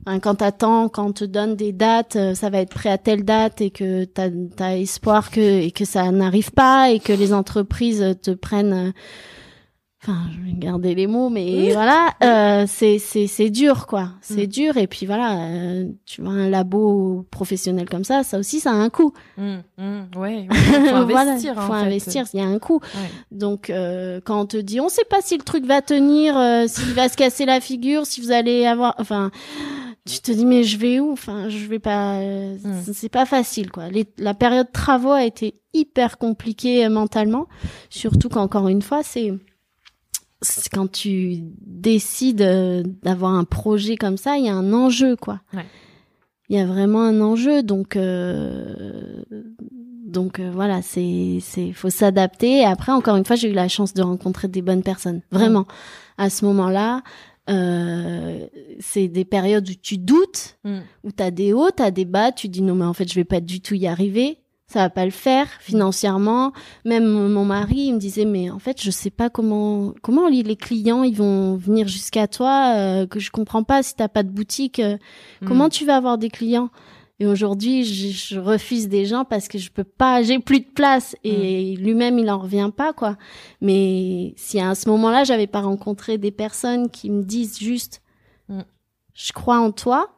[0.08, 2.98] Hein, quand t'attends, quand on te donne des dates, euh, ça va être prêt à
[2.98, 7.12] telle date et que t'as as espoir que et que ça n'arrive pas et que
[7.12, 8.92] les entreprises te prennent euh,
[10.04, 14.12] enfin je vais garder les mots mais voilà euh, c'est c'est c'est dur quoi.
[14.22, 14.52] C'est mm.
[14.52, 18.72] dur et puis voilà euh, tu vois un labo professionnel comme ça ça aussi ça
[18.72, 19.12] a un coût.
[19.38, 22.80] Mmh, mmh, ouais, faut investir faut investir il y a un coût.
[23.32, 26.66] Donc euh, quand on te dit on sait pas si le truc va tenir euh,
[26.68, 29.32] s'il va se casser la figure si vous allez avoir enfin
[30.06, 31.12] tu te dis mais je vais où?
[31.12, 32.94] Enfin je vais pas euh, mm.
[32.94, 33.90] c'est pas facile quoi.
[33.90, 37.48] Les, la période travaux a été hyper compliquée mentalement
[37.90, 39.34] surtout qu'encore une fois c'est
[40.72, 45.42] quand tu décides euh, d'avoir un projet comme ça, il y a un enjeu, quoi.
[46.50, 49.24] Il y a vraiment un enjeu, donc euh,
[50.06, 52.60] donc euh, voilà, c'est c'est faut s'adapter.
[52.60, 55.66] Et après, encore une fois, j'ai eu la chance de rencontrer des bonnes personnes, vraiment.
[56.18, 57.04] À ce moment-là,
[57.48, 60.80] c'est des périodes où tu doutes, mm.
[61.04, 63.10] où tu as des hauts, tu as des bas, tu dis non mais en fait
[63.10, 66.52] je vais pas du tout y arriver ça va pas le faire financièrement.
[66.84, 70.56] Même mon mari, il me disait mais en fait je sais pas comment comment les
[70.58, 74.30] clients ils vont venir jusqu'à toi euh, que je comprends pas si t'as pas de
[74.30, 74.80] boutique.
[74.80, 74.98] Euh,
[75.46, 75.72] comment hmm.
[75.72, 76.70] tu vas avoir des clients?
[77.20, 81.16] Et aujourd'hui je, refuse des gens parce que je peux pas, j'ai plus de place
[81.24, 81.84] et hmm.
[81.84, 83.16] lui-même il en revient pas quoi.
[83.62, 88.02] Mais si à ce moment-là j'avais pas rencontré des personnes qui me disent juste
[89.18, 90.17] je crois en toi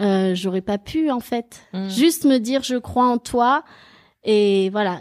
[0.00, 1.62] euh, j'aurais pas pu en fait.
[1.72, 1.88] Mm.
[1.88, 3.64] Juste me dire je crois en toi
[4.24, 5.00] et voilà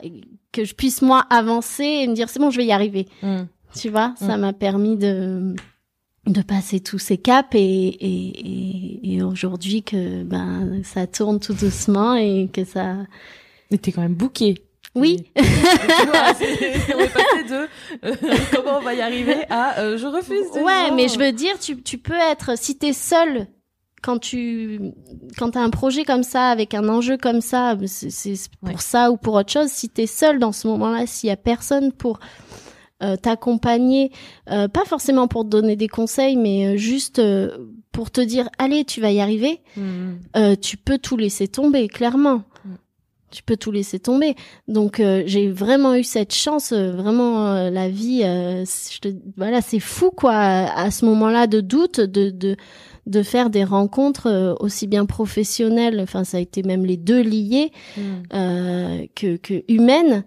[0.51, 3.07] que je puisse moi avancer et me dire c'est bon je vais y arriver.
[3.21, 3.43] Mm.
[3.75, 4.41] Tu vois, ça mm.
[4.41, 5.55] m'a permis de
[6.25, 12.15] de passer tous ces caps et et, et, aujourd'hui que ben ça tourne tout doucement
[12.15, 12.97] et que ça.
[13.71, 14.55] Mais t'es quand même bouqué.
[14.95, 15.25] Oui.
[15.37, 17.67] on est passé de
[18.05, 18.15] euh,
[18.53, 20.47] comment on va y arriver à euh, je refuse.
[20.55, 23.47] Ouais, mais je veux dire, tu, tu peux être si t'es seul
[24.07, 24.93] quand tu
[25.37, 29.17] quand as un projet comme ça avec un enjeu comme ça c'est pour ça ou
[29.17, 32.17] pour autre chose si tu es seul dans ce moment-là s'il y a personne pour
[33.03, 34.13] euh, t'accompagner
[34.49, 37.21] euh, pas forcément pour te donner des conseils mais euh, juste
[37.91, 40.55] pour te dire allez tu vas y arriver mmh.
[40.61, 42.69] tu peux tout laisser tomber clairement mmh.
[43.31, 44.35] tu peux tout laisser tomber
[44.69, 50.33] donc j'ai vraiment eu cette chance vraiment la vie je te, voilà c'est fou quoi
[50.33, 52.55] à, ce moment-là de doute de de
[53.07, 57.21] de faire des rencontres euh, aussi bien professionnelles, enfin ça a été même les deux
[57.21, 58.01] liés, hmm.
[58.33, 60.23] euh, que, que humaines,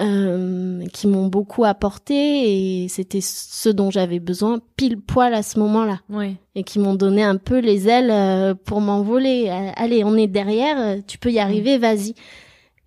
[0.00, 5.58] euh, qui m'ont beaucoup apporté et c'était ce dont j'avais besoin pile poil à ce
[5.58, 6.00] moment-là.
[6.08, 6.36] Oui.
[6.54, 9.48] Et qui m'ont donné un peu les ailes euh, pour m'envoler.
[9.76, 12.14] Allez, on est derrière, tu peux y arriver, vas-y.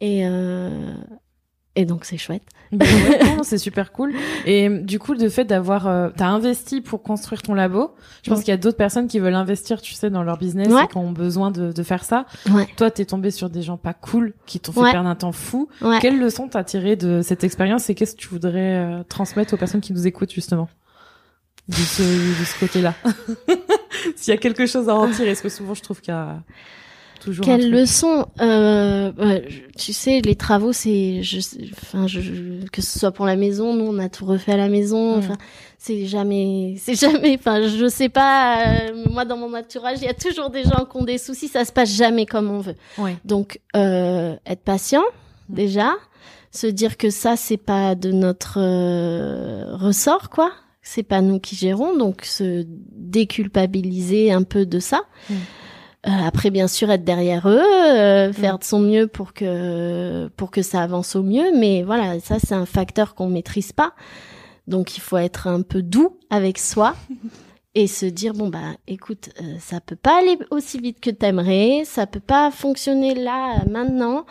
[0.01, 0.23] Et,
[1.75, 2.43] et donc c'est chouette.
[2.71, 2.85] Bah
[3.43, 4.13] c'est super cool.
[4.45, 7.93] Et du coup, le fait d'avoir, euh, t'as investi pour construire ton labo.
[8.23, 10.67] Je pense qu'il y a d'autres personnes qui veulent investir, tu sais, dans leur business
[10.67, 12.25] et qui ont besoin de, de faire ça.
[12.49, 12.67] Ouais.
[12.77, 15.69] Toi, t'es tombé sur des gens pas cool qui t'ont fait perdre un temps fou.
[16.01, 19.57] Quelle leçon t'as tiré de cette expérience et qu'est-ce que tu voudrais euh, transmettre aux
[19.57, 20.69] personnes qui nous écoutent justement?
[21.67, 22.93] De ce, de ce côté-là
[24.15, 26.17] S'il y a quelque chose à en tirer, est-ce que souvent je trouve qu'il y
[26.17, 26.37] a
[27.43, 29.11] quelle leçon euh,
[29.77, 31.39] Tu sais, les travaux, c'est, je,
[31.71, 34.69] enfin, je, que ce soit pour la maison, nous on a tout refait à la
[34.69, 35.17] maison.
[35.17, 35.37] Enfin,
[35.85, 37.35] c'est jamais, c'est jamais.
[37.39, 38.65] Enfin, je sais pas.
[38.65, 41.47] Euh, moi, dans mon entourage, il y a toujours des gens qui ont des soucis.
[41.47, 42.75] Ça se passe jamais comme on veut.
[43.23, 45.03] Donc, euh, être patient
[45.49, 45.93] déjà,
[46.51, 50.51] se dire que ça, c'est pas de notre euh, ressort, quoi.
[50.81, 55.01] C'est pas nous qui gérons, donc se déculpabiliser un peu de ça.
[56.07, 58.59] Euh, après, bien sûr, être derrière eux, euh, faire mm.
[58.59, 61.51] de son mieux pour que pour que ça avance au mieux.
[61.57, 63.93] Mais voilà, ça c'est un facteur qu'on maîtrise pas.
[64.67, 66.95] Donc il faut être un peu doux avec soi
[67.75, 71.83] et se dire bon bah écoute, euh, ça peut pas aller aussi vite que t'aimerais,
[71.85, 74.25] ça peut pas fonctionner là maintenant.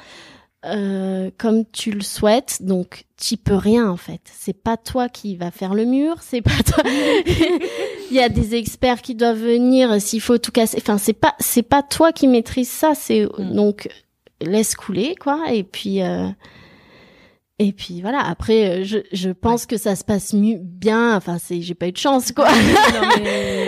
[0.66, 4.20] Euh, comme tu le souhaites, donc tu peux rien en fait.
[4.33, 6.83] C'est pas toi qui va faire le mur, c'est pas toi.
[8.11, 10.79] Il y a des experts qui doivent venir s'il faut tout casser.
[10.81, 12.94] Enfin, c'est pas c'est pas toi qui maîtrise ça.
[12.94, 13.55] C'est Mm.
[13.55, 13.88] donc
[14.40, 15.42] laisse couler quoi.
[15.53, 16.29] Et puis euh,
[17.59, 18.20] et puis voilà.
[18.20, 21.14] Après, euh, je je pense que ça se passe mieux bien.
[21.16, 22.48] Enfin, c'est j'ai pas eu de chance quoi.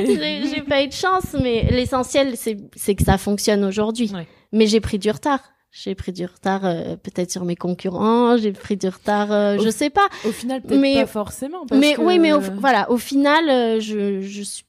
[0.07, 4.11] J'ai j'ai pas eu de chance, mais l'essentiel c'est c'est que ça fonctionne aujourd'hui.
[4.15, 4.27] Ouais.
[4.53, 5.41] Mais j'ai pris du retard.
[5.85, 9.63] J'ai pris du retard euh, peut-être sur mes concurrents, j'ai pris du retard, euh, Au-
[9.63, 10.09] je sais pas.
[10.27, 11.67] Au final, peut-être Mais- pas forcément.
[11.67, 14.65] Parce Mais que- oui, mais au, voilà, au final, euh, je je suis-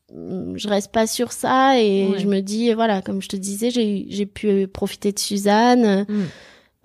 [0.55, 2.19] je reste pas sur ça et Ouais.
[2.19, 6.05] je me dis voilà, comme je te disais, j'ai j'ai pu profiter de Suzanne.
[6.09, 6.23] Mm.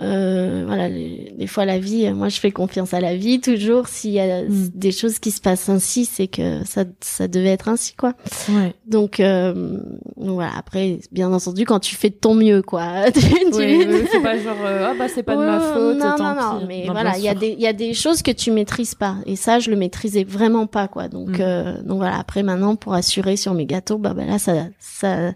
[0.02, 3.88] Euh, voilà, les- des fois la vie, moi je fais confiance à la vie toujours.
[3.88, 4.68] S'il y a Mm.
[4.74, 8.14] des choses qui se passent ainsi, c'est que ça ça devait être ainsi quoi.
[8.48, 8.74] Ouais.
[8.86, 9.78] Donc, euh,
[10.16, 10.50] voilà.
[10.56, 13.04] Après, bien entendu, quand tu fais de ton mieux, quoi.
[13.14, 13.20] Tu-
[13.54, 15.98] Oui, oui, c'est pas genre euh, ah bah c'est pas de ma faute.
[15.98, 16.66] Non, tant non, non.
[16.66, 18.94] Mais Non, voilà, il y a des il y a des choses que tu maîtrises
[18.94, 19.16] pas.
[19.26, 21.08] Et ça, je le maîtrisais vraiment pas, quoi.
[21.08, 21.40] Donc, Mm.
[21.40, 22.18] euh, donc voilà.
[22.18, 25.32] Après, maintenant, pour assurer sur mes gâteaux, bah, bah là, ça ça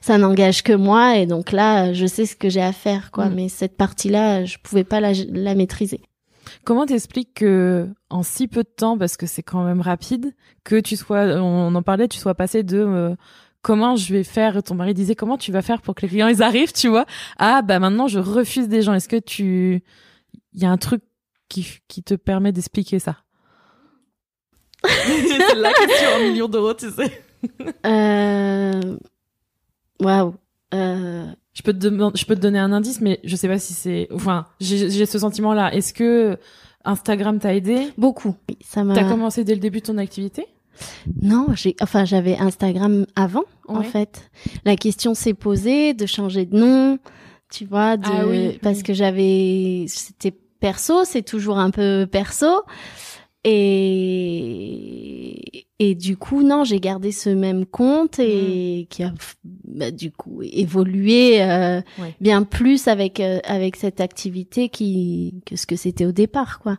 [0.00, 1.16] ça n'engage que moi.
[1.16, 3.26] Et donc là, je sais ce que j'ai à faire, quoi.
[3.26, 3.34] Mm.
[3.34, 6.00] Mais cette partie-là, je pouvais pas la la maîtriser.
[6.64, 10.34] Comment t'expliques que en si peu de temps, parce que c'est quand même rapide,
[10.64, 13.14] que tu sois, on en parlait, tu sois passé de euh,
[13.62, 16.28] comment je vais faire, ton mari disait comment tu vas faire pour que les clients
[16.28, 17.06] ils arrivent, tu vois,
[17.38, 18.94] ah bah maintenant je refuse des gens.
[18.94, 19.82] Est-ce que tu,
[20.52, 21.02] il y a un truc
[21.48, 23.18] qui qui te permet d'expliquer ça?
[24.84, 27.22] C'est la question en millions d'euros, tu sais.
[27.86, 28.96] Euh...
[30.00, 30.34] Waouh.
[30.74, 31.26] Euh...
[31.52, 33.74] Je peux te demander, je peux te donner un indice, mais je sais pas si
[33.74, 35.74] c'est, enfin, j'ai ce sentiment-là.
[35.74, 36.38] Est-ce que
[36.84, 37.88] Instagram t'a aidé?
[37.98, 38.36] Beaucoup.
[38.48, 38.94] Oui, Ça m'a.
[38.94, 40.46] T'as commencé dès le début de ton activité?
[41.20, 44.30] Non, j'ai, enfin, j'avais Instagram avant, en fait.
[44.64, 46.98] La question s'est posée de changer de nom,
[47.50, 48.82] tu vois, de, Ah oui, parce oui.
[48.84, 52.62] que j'avais, c'était perso, c'est toujours un peu perso.
[54.30, 59.12] Et, et du coup, non, j'ai gardé ce même compte et qui a,
[59.64, 62.14] bah, du coup, évolué, euh, Ouais.
[62.20, 66.76] bien plus avec, euh, avec cette activité qui, que ce que c'était au départ, quoi.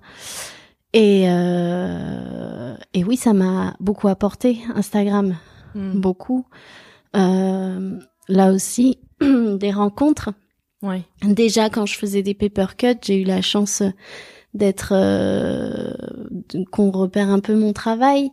[0.93, 5.38] Et, euh, et oui, ça m'a beaucoup apporté, Instagram,
[5.74, 6.02] Hmm.
[6.02, 6.45] beaucoup.
[7.15, 7.97] Euh,
[8.28, 10.32] là aussi, des rencontres.
[10.82, 11.04] Ouais.
[11.24, 13.82] Déjà, quand je faisais des paper cuts, j'ai eu la chance
[14.54, 15.94] d'être euh,
[16.72, 18.32] qu'on repère un peu mon travail.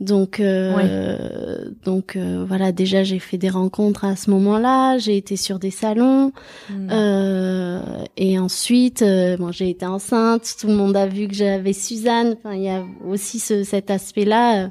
[0.00, 2.72] Donc, euh, donc euh, voilà.
[2.72, 4.98] Déjà, j'ai fait des rencontres à ce moment-là.
[4.98, 6.32] J'ai été sur des salons.
[6.68, 6.88] Hmm.
[6.90, 7.80] Euh,
[8.16, 10.56] et ensuite, euh, bon, j'ai été enceinte.
[10.60, 12.36] Tout le monde a vu que j'avais Suzanne.
[12.38, 14.70] Enfin, il y a aussi ce, cet aspect-là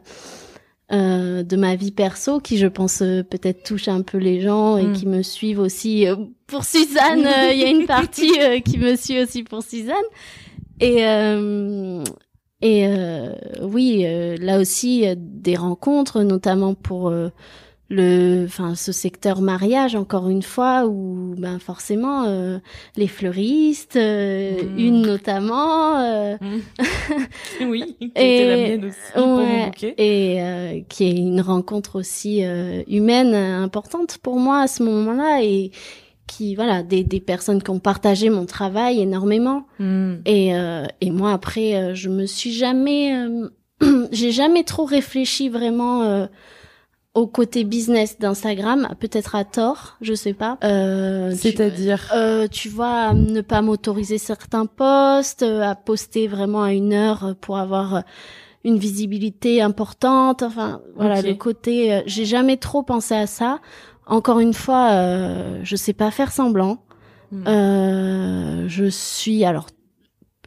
[0.91, 4.83] euh, de ma vie perso qui, je pense, peut-être touche un peu les gens et
[4.83, 4.93] Mm.
[4.93, 6.05] qui me suivent aussi.
[6.47, 8.29] pour Suzanne, il y a une partie
[8.65, 9.95] qui me suit aussi pour Suzanne.
[10.83, 12.03] Et euh,
[12.61, 17.29] et euh, oui, euh, là aussi des rencontres, notamment pour euh,
[17.89, 22.57] le, enfin ce secteur mariage encore une fois où ben forcément euh,
[22.95, 24.79] les fleuristes, euh, Mm.
[24.79, 25.99] une notamment.
[26.01, 26.37] euh,
[27.61, 29.93] oui, qui Et- était la mienne aussi pour mon ouais, bouquet.
[29.97, 32.43] et euh, qui est une rencontre aussi
[32.87, 35.71] humaine importante pour moi à ce moment-là et
[36.27, 40.15] qui voilà des, des personnes qui ont partagé mon travail énormément Hmm.
[40.25, 43.49] et euh, et moi après euh, je me suis jamais euh,
[44.11, 46.27] j'ai jamais trop réfléchi vraiment euh,
[47.13, 52.69] au côté business d'Instagram peut-être à tort je sais pas euh, tu- C'est-à-dire euh, tu
[52.69, 58.03] vois, à ne pas m'autoriser certains posts, à poster vraiment à une heure pour avoir
[58.65, 60.41] une visibilité importante.
[60.41, 62.01] Enfin, voilà, le côté.
[62.05, 63.59] J'ai jamais trop pensé à ça.
[64.05, 66.83] Encore une fois, euh, je sais pas faire semblant.
[67.31, 67.47] Hmm.
[67.47, 69.67] Euh, je suis alors,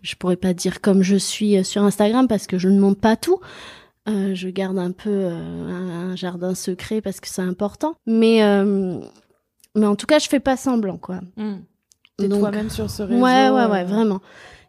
[0.03, 3.01] je pourrais pas dire comme je suis euh, sur Instagram parce que je ne montre
[3.01, 3.41] pas tout.
[4.09, 7.95] Euh, je garde un peu un, un jardin secret parce que c'est important.
[8.07, 8.41] Mais
[9.75, 11.21] mais en tout cas, je fais pas semblant quoi.
[11.37, 11.57] Hmm.
[12.19, 13.23] T'es toi-même sur ce réseau.
[13.23, 14.21] Ouais, ouais, ouais, vraiment.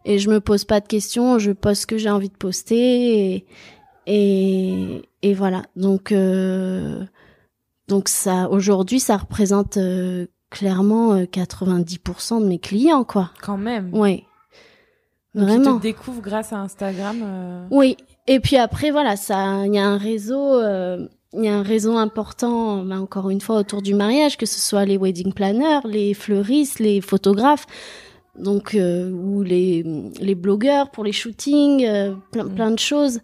[0.04, 3.34] Et je me pose pas de questions, je poste ce que j'ai envie de poster
[3.34, 3.46] et
[4.06, 5.62] et, et voilà.
[5.76, 7.04] Donc euh,
[7.88, 13.30] donc ça aujourd'hui ça représente euh, clairement euh, 90% de mes clients quoi.
[13.42, 13.92] Quand même.
[13.94, 14.24] Ouais.
[15.34, 15.78] Donc, ils Vraiment.
[15.78, 17.20] te découvrent grâce à Instagram.
[17.22, 17.96] euh, Oui.
[18.26, 21.62] Et puis après voilà, ça il y a un réseau euh, il y a un
[21.62, 25.80] réseau important, bah, encore une fois, autour du mariage, que ce soit les wedding planners,
[25.84, 27.66] les fleuristes, les photographes,
[28.38, 29.84] donc euh, ou les,
[30.20, 32.54] les blogueurs pour les shootings, euh, plein, Mm.
[32.54, 33.20] plein de choses.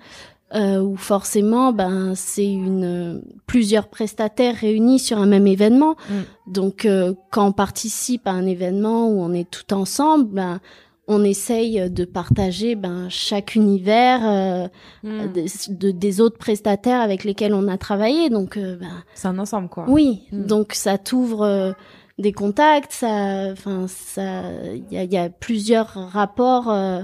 [0.54, 5.96] Euh, où forcément, ben, c'est une plusieurs prestataires réunis sur un même événement.
[6.08, 6.52] Mm.
[6.52, 10.60] Donc, euh, quand on participe à un événement où on est tout ensemble, ben,
[11.06, 14.68] on essaye de partager ben, chaque univers euh,
[15.02, 15.32] Mm.
[15.32, 18.30] des, de- des autres prestataires avec lesquels on a travaillé.
[18.30, 19.84] Donc, euh, ben, C'est un ensemble, quoi.
[19.88, 20.46] oui, Mm.
[20.46, 21.72] donc ça t'ouvre euh,
[22.18, 27.02] des contacts, ça, enfin, ça, il y a, y a plusieurs rapports euh,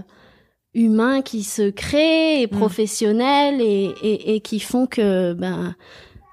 [0.74, 2.50] humains qui se créent et Mm.
[2.59, 5.74] professionnels et, et, et qui font que, ben,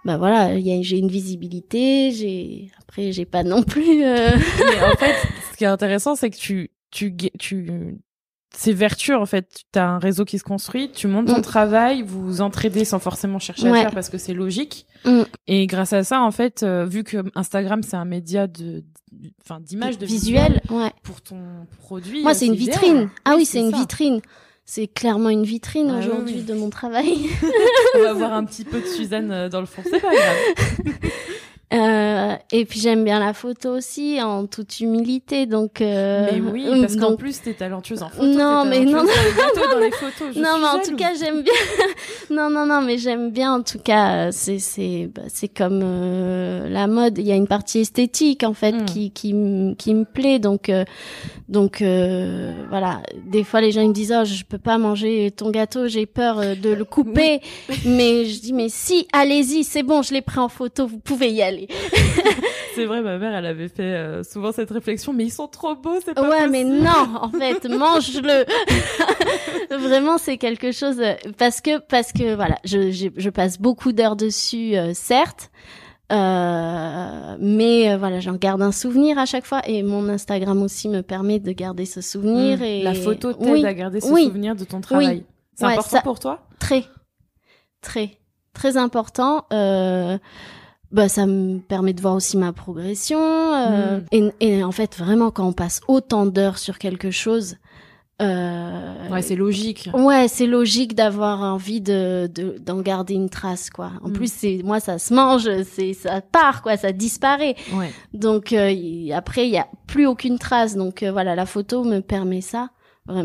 [0.06, 4.04] ben voilà, j'ai une visibilité, j'ai, après, j'ai pas non plus.
[4.06, 5.16] euh, Mais en fait,
[5.52, 7.98] ce qui est intéressant, c'est que tu, tu, tu,
[8.56, 9.50] c'est vertueux en fait.
[9.74, 11.42] Tu as un réseau qui se construit, tu montes ton Mm.
[11.42, 14.86] travail, vous vous entraidez sans forcément chercher à faire parce que c'est logique.
[15.06, 15.24] Mm.
[15.48, 18.84] Et grâce à ça, en fait, euh, vu que Instagram c'est un média de-
[19.42, 20.92] enfin d'image de visuel, ouais.
[21.04, 22.22] pour ton produit.
[22.22, 22.70] Moi, euh, c'est une idéal.
[22.80, 23.10] vitrine.
[23.26, 23.78] Ah oui, c'est une ça.
[23.78, 24.22] vitrine.
[24.66, 26.44] C'est clairement une vitrine Ah aujourd'hui oui.
[26.44, 27.18] de mon travail.
[27.96, 30.96] On va voir un petit peu de Suzanne euh, dans le fond, c'est pas grave.
[31.74, 35.46] Euh, et puis j'aime bien la photo aussi, en toute humilité.
[35.46, 38.26] Donc euh, mais oui, parce qu'en donc- plus t'es talentueuse en photo.
[38.26, 40.34] Non, mais non, les gâteaux, dans les photos.
[40.34, 41.54] je non, suis mais en tout cas j'aime bien.
[42.30, 44.28] non, non, non, mais j'aime bien en tout cas.
[44.28, 47.18] euh, C'est c'est bah, c'est comme euh, la mode.
[47.18, 48.86] Il y a une partie esthétique en fait Mm.
[48.86, 49.30] qui qui
[49.78, 50.40] qui me plaît.
[50.40, 50.86] Donc euh,
[51.50, 53.02] donc euh, voilà.
[53.26, 56.06] Des fois les gens ils me disent oh je peux pas manger ton gâteau, j'ai
[56.06, 57.42] peur de le couper.
[57.86, 61.30] mais je dis mais si, allez-y, c'est bon, je l'ai pris en photo, vous pouvez
[61.32, 61.68] y aller.
[62.76, 65.76] C'est vrai, ma mère, elle avait fait euh, souvent cette réflexion, mais ils sont trop
[65.76, 68.46] beaux, c'est pas Ouais, mais non, en fait, mange-le.
[69.78, 73.92] Vraiment, c'est quelque chose euh, parce que parce que voilà, je je, je passe beaucoup
[73.94, 75.50] d'heures dessus, euh, certes,
[76.12, 80.88] euh, mais euh, voilà, j'en garde un souvenir à chaque fois et mon Instagram aussi
[80.88, 82.64] me permet de garder ce souvenir Mm.
[82.64, 84.26] et La photo t'aide oui, à garder ce oui.
[84.26, 85.24] souvenir de ton travail.
[85.56, 86.40] C'est Ouais, important ça- pour toi?
[86.60, 86.84] Très
[87.82, 88.20] très
[88.54, 89.46] très important.
[89.54, 90.18] Euh,
[90.92, 93.20] bah, ça me permet de voir aussi ma progression.
[93.20, 94.06] euh, Mm.
[94.12, 97.56] et, et en fait, vraiment, quand on passe autant d'heures sur quelque chose,
[98.20, 99.90] euh, Ouais, c'est logique.
[99.94, 103.92] Ouais, c'est logique d'avoir envie de de- d'en garder une trace quoi.
[104.04, 104.14] En Mm.
[104.14, 107.56] plus c'est moi ça se mange, c'est ça part quoi, ça disparaît.
[107.74, 107.92] Ouais.
[108.16, 108.74] Donc euh,
[109.14, 110.76] après il y a plus aucune trace.
[110.76, 112.70] Donc euh, voilà, la photo me permet ça.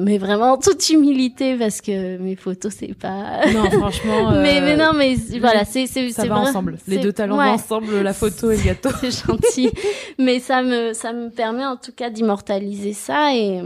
[0.01, 4.31] Mais vraiment en toute humilité parce que mes photos c'est pas Non, franchement.
[4.33, 6.79] euh, mais mais non mais voilà, c'est c'est Ça va vrai- ensemble.
[6.87, 7.47] Les deux talents ouais.
[7.49, 8.90] vont ensemble, la photo et le gâteau.
[9.01, 9.71] c'est gentil.
[10.18, 13.61] Mais ça me, ça me permet en tout cas d'immortaliser ça et,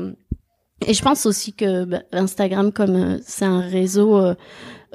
[0.86, 4.34] et je pense aussi que bah, Instagram, comme euh, c'est un réseau euh,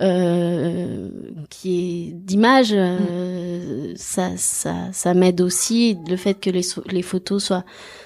[0.02, 1.10] euh,
[1.50, 5.98] qui est d'image, euh, ça, ça, ça m'aide aussi.
[6.10, 7.64] Le fait que les, photos soient,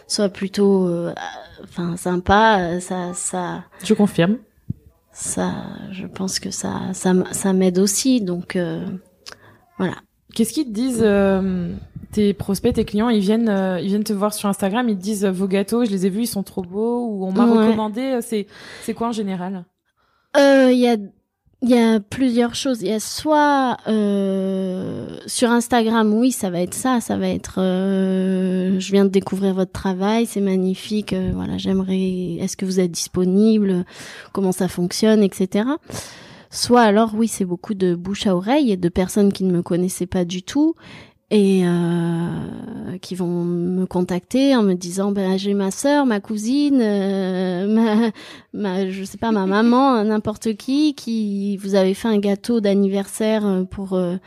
[0.07, 1.13] soient plutôt, euh,
[1.63, 4.37] enfin, sympas, ça, ça, Je confirme.
[5.11, 5.53] ça,
[5.91, 8.21] je pense que ça, ça, ça m'aide aussi.
[8.21, 8.85] Donc, euh,
[9.77, 9.95] voilà.
[10.33, 11.71] Qu'est-ce qu'ils te disent euh,
[12.11, 13.07] tes prospects, tes clients?
[13.07, 14.89] Ils viennent, euh, ils viennent te voir sur Instagram.
[14.89, 17.07] Ils te disent vos gâteaux, je les ai vus, ils sont trop beaux.
[17.07, 17.65] Ou on m'a Ouais.
[17.67, 18.19] recommandé.
[18.21, 18.47] C'est,
[18.81, 19.63] c'est quoi en général?
[20.35, 20.97] Euh, Il y a
[21.65, 22.83] il y a plusieurs choses.
[22.83, 27.55] Il y a soit euh, sur Instagram, oui, ça va être ça, ça va être
[27.57, 32.79] euh, je viens de découvrir votre travail, c'est magnifique, euh, voilà, j'aimerais est-ce que vous
[32.79, 33.83] êtes disponible,
[34.31, 35.67] comment ça fonctionne, etc.
[36.51, 39.63] Soit alors oui, c'est beaucoup de bouche à oreille et de personnes qui ne me
[39.63, 40.75] connaissaient pas du tout
[41.31, 46.79] et euh, qui vont me contacter en me disant ben j'ai ma sœur, ma cousine,
[46.81, 48.11] euh, ma
[48.53, 53.45] ma je sais pas ma maman, n'importe qui qui vous avez fait un gâteau d'anniversaire
[53.45, 54.17] euh, pour euh,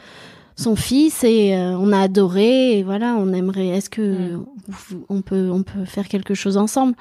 [0.56, 4.36] son fils et euh, on a adoré et voilà, on aimerait est-ce que
[4.68, 5.04] Mm.
[5.08, 6.94] on peut on peut faire quelque chose ensemble?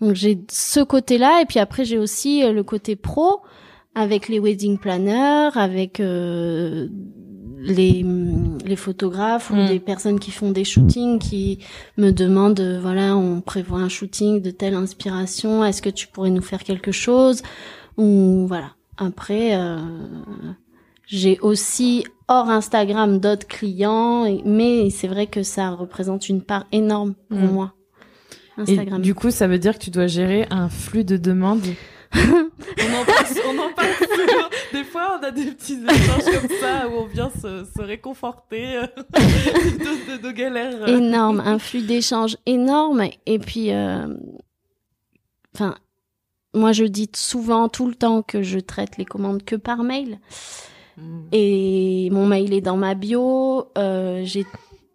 [0.00, 3.40] Donc j'ai ce côté-là et puis après j'ai aussi le côté pro
[3.94, 6.88] avec les wedding planners, avec euh,
[7.64, 8.04] les,
[8.64, 9.66] les photographes ou Mm.
[9.68, 11.58] des personnes qui font des shootings qui
[11.96, 16.30] me demandent, euh, voilà, on prévoit un shooting de telle inspiration, est-ce que tu pourrais
[16.30, 17.42] nous faire quelque chose
[17.96, 18.70] Ou voilà.
[18.98, 19.78] Après, euh,
[21.06, 26.66] j'ai aussi hors Instagram d'autres clients, et- mais c'est vrai que ça représente une part
[26.72, 27.50] énorme pour Mm.
[27.52, 27.72] moi.
[28.56, 29.02] Et Instagram.
[29.02, 31.64] du coup, ça veut dire que tu dois gérer un flux de demandes.
[32.14, 34.48] On en parle, on en parle souvent.
[34.72, 38.76] Des fois, on a des petits échanges comme ça où on vient se, se réconforter
[38.76, 40.82] euh, de, de, de galères.
[40.82, 40.86] euh.
[40.98, 43.04] énorme, un flux d'échanges énorme.
[43.26, 44.06] Et puis, euh,
[45.54, 45.74] enfin,
[46.54, 50.18] moi je dis souvent tout le temps que je traite les commandes que par mail.
[50.96, 51.20] Mm.
[51.32, 53.66] Et mon mail est dans ma bio.
[53.78, 54.46] Euh, j'ai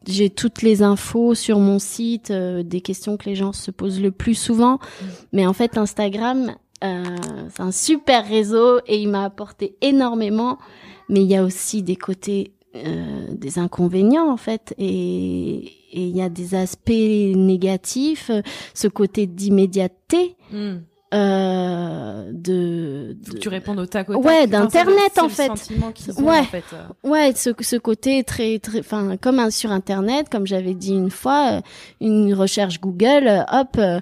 [0.07, 4.01] j'ai toutes les infos sur mon site, euh, des questions que les gens se posent
[4.01, 4.79] le plus souvent.
[5.33, 10.57] Mais en fait, Instagram, c'est un super réseau et il m'a apporté énormément.
[11.09, 16.15] Mais il y a aussi des côtés, euh, des inconvénients en fait, et et il
[16.15, 18.29] y a des aspects négatifs,
[18.75, 20.35] ce côté d'immédiateté.
[20.51, 20.77] Hmm.
[21.11, 24.23] Euh, de, Faut de- que tu répondes au tac au tac.
[24.23, 25.49] Ouais, d'internet, en fait.
[26.19, 26.37] Ouais.
[26.39, 26.63] en fait.
[27.03, 31.09] Ouais, ce, ce côté très très enfin comme un sur internet comme j'avais dit une
[31.09, 31.61] fois euh,
[31.99, 33.99] une recherche Google euh, hop euh,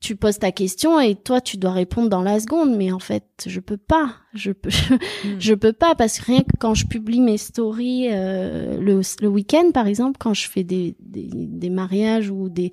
[0.00, 3.24] tu poses ta question et toi tu dois répondre dans la seconde mais en fait
[3.46, 4.70] je peux pas je peux
[5.24, 5.36] Hmm.
[5.38, 9.28] je peux pas parce que rien que quand je publie mes stories euh, le, le
[9.28, 12.72] week-end par exemple quand je fais des, des, des mariages ou des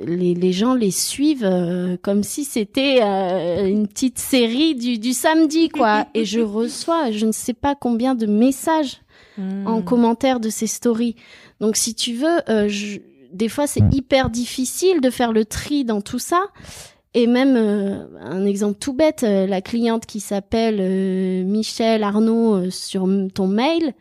[0.00, 5.12] les, les gens les suivent euh, comme si c'était euh, une petite série du, du
[5.12, 9.00] samedi quoi et je reçois je ne sais pas combien de messages
[9.36, 9.66] Hmm.
[9.68, 11.14] en commentaire de ces stories
[11.60, 12.98] donc si tu veux euh, je-
[13.32, 16.46] des fois c'est hyper difficile de faire le tri dans tout ça
[17.14, 22.54] et même euh, un exemple tout bête, euh, la cliente qui s'appelle euh, Michel Arnaud
[22.54, 23.94] euh, sur ton mail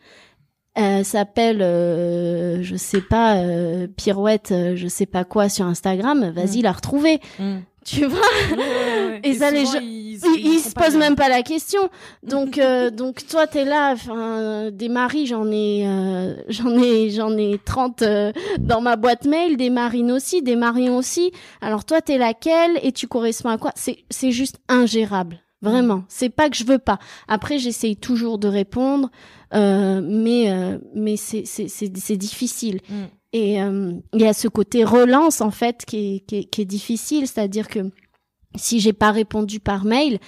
[0.77, 6.29] euh, s'appelle euh, je sais pas euh, pirouette euh, je sais pas quoi sur Instagram,
[6.29, 6.63] vas-y Mm.
[6.63, 7.19] la retrouver.
[7.39, 7.57] Hmm.
[7.87, 8.19] Tu vois
[8.51, 9.19] Ouais, ouais, ouais.
[9.23, 10.99] Et ça, les gens- ils, ils, ils font se posent bien.
[10.99, 11.89] même pas la question.
[12.23, 17.37] Donc euh, donc toi t'es là enfin des maris, j'en ai euh, j'en ai j'en
[17.37, 21.31] ai 30 euh, dans ma boîte mail, des marines aussi, des marions aussi.
[21.61, 23.71] Alors toi t'es laquelle et tu corresponds à quoi?
[23.75, 25.39] C'est c'est juste ingérable.
[25.63, 26.99] Vraiment, c'est pas que je veux pas.
[27.27, 29.09] Après, j'essaye toujours de répondre,
[29.55, 32.79] euh, mais euh, mais c'est c'est c'est c'est difficile.
[32.89, 33.03] Mm.
[33.33, 37.91] Et euh, il y a ce côté relance en fait qui est difficile, c'est-à-dire que
[38.55, 40.19] si j'ai pas répondu par mail,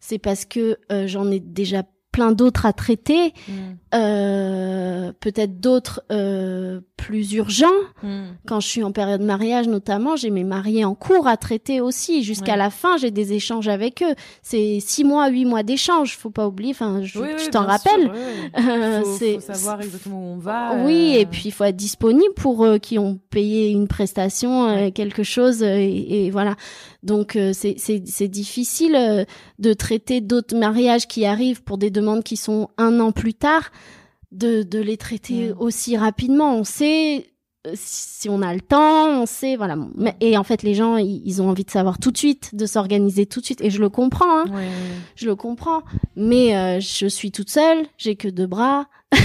[0.00, 1.82] c'est parce que euh, j'en ai déjà
[2.16, 3.74] plein d'autres à traiter, Hmm.
[3.94, 7.66] euh, peut-être d'autres euh, plus urgents.
[8.02, 8.28] Hmm.
[8.46, 11.82] Quand je suis en période de mariage notamment, j'ai mes mariés en cours à traiter
[11.82, 12.22] aussi.
[12.22, 12.58] Jusqu'à Ouais.
[12.58, 14.14] la fin, j'ai des échanges avec eux.
[14.42, 16.16] C'est six mois, huit mois d'échanges.
[16.16, 16.70] Faut pas oublier.
[16.70, 18.10] Enfin, je, Oui, je oui, t'en rappelle.
[18.58, 20.84] Euh, faut, c'est- savoir exactement où on va.
[20.86, 24.64] Oui, euh, et puis il faut être disponible pour eux qui ont payé une prestation,
[24.68, 24.90] euh, Ouais.
[24.92, 26.56] quelque chose, euh, et, et voilà.
[27.02, 29.24] Donc euh, c'est difficile euh,
[29.58, 33.70] de traiter d'autres mariages qui arrivent pour des demandes qui sont un an plus tard,
[34.32, 36.56] de de les traiter aussi rapidement.
[36.56, 37.26] On sait
[37.66, 39.76] euh, si on a le temps, on sait voilà.
[39.96, 42.66] Mais, et en fait les gens ils, ont envie de savoir tout de suite, de
[42.66, 44.40] s'organiser tout de suite, et je le comprends.
[44.40, 44.68] Hein Ouais,
[45.14, 45.82] je le comprends,
[46.16, 48.86] mais euh, je suis toute seule, j'ai que deux bras.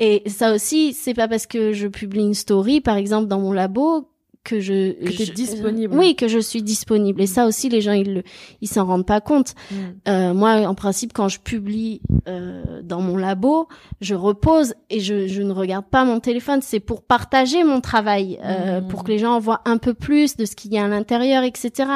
[0.00, 3.52] et ça aussi, c'est pas parce que je publie une story, par exemple, dans mon
[3.52, 4.09] labo,
[4.42, 5.94] que je Que je- disponible.
[5.96, 7.20] oui, que je suis disponible.
[7.20, 8.22] Et ça aussi, les gens ils le-
[8.62, 9.54] ils s'en rendent pas compte.
[9.70, 9.74] Hmm.
[10.08, 13.68] Euh, moi, en principe, quand je publie euh, dans mon labo,
[14.00, 16.60] je repose et je, je ne regarde pas mon téléphone.
[16.62, 18.88] C'est pour partager mon travail, euh, Mhm.
[18.88, 21.42] pour que les gens voient un peu plus de ce qu'il y a à l'intérieur,
[21.44, 21.90] etc.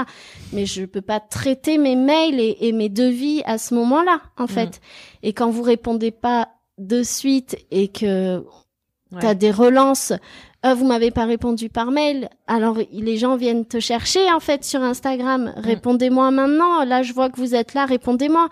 [0.52, 4.46] Mais je peux pas traiter mes mails et, et mes devis à ce moment-là, en
[4.46, 4.80] fait.
[5.22, 8.44] Et quand vous répondez pas de suite et que
[9.12, 9.20] Ouais.
[9.20, 10.12] T'as des relances.
[10.64, 12.28] Euh, vous m'avez pas répondu par mail.
[12.46, 15.52] Alors les gens viennent te chercher en fait sur Instagram.
[15.56, 16.84] Répondez-moi maintenant.
[16.84, 17.84] Là, je vois que vous êtes là.
[17.84, 18.48] Répondez-moi.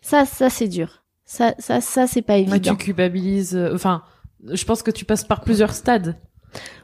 [0.00, 1.02] Ça, ça c'est dur.
[1.24, 2.74] Ça, ça, ça c'est pas évident.
[2.76, 3.54] tu culpabilises.
[3.54, 4.02] euh, Enfin,
[4.50, 6.16] je pense que tu passes par plusieurs stades.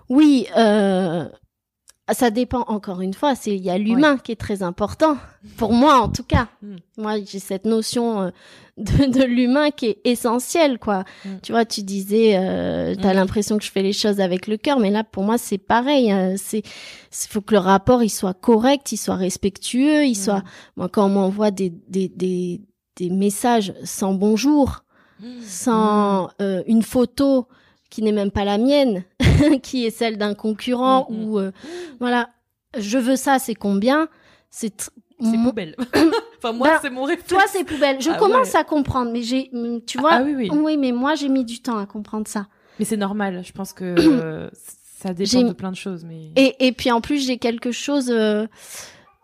[0.09, 1.24] Oui, euh,
[2.14, 3.34] ça dépend encore une fois.
[3.34, 5.16] C'est il y a l'humain qui est très important
[5.57, 6.46] pour moi en tout cas.
[6.62, 6.76] Mm.
[6.98, 8.30] Moi, j'ai cette notion euh,
[8.76, 11.04] de, de l'humain qui est essentielle quoi.
[11.24, 11.28] Mm.
[11.42, 13.16] Tu vois, tu disais, euh, t'as Mm.
[13.16, 16.11] l'impression que je fais les choses avec le cœur, mais là pour moi c'est pareil.
[16.12, 16.34] hein.
[16.36, 20.42] C'est, il faut que le rapport il soit correct, il soit respectueux, il soit.
[20.76, 22.61] Moi, quand on m'envoie des des des
[22.96, 24.84] des messages sans bonjour,
[25.42, 27.46] sans euh, une photo
[27.97, 29.05] qui n'est même pas la mienne,
[29.62, 31.24] qui est celle d'un concurrent Mm, mm.
[31.24, 31.51] ou euh,
[31.99, 32.28] voilà,
[32.78, 34.09] je veux ça, c'est combien?
[34.51, 34.90] C'est
[35.22, 35.74] C'est poubelle.
[36.38, 37.26] enfin, moi, Bah, c'est mon réflexe.
[37.28, 38.03] toi c'est poubelle.
[38.03, 38.61] Je Ah commence ouais.
[38.61, 40.76] à comprendre, mais j'ai, mm, tu vois, Ah oui, oui.
[40.76, 42.49] mais moi j'ai mis du temps à comprendre ça.
[42.78, 43.42] Mais c'est normal.
[43.42, 44.51] Je pense que euh,
[44.99, 46.05] ça dépend de plein de choses.
[46.05, 48.47] Mais Et, et puis en plus j'ai quelque chose euh,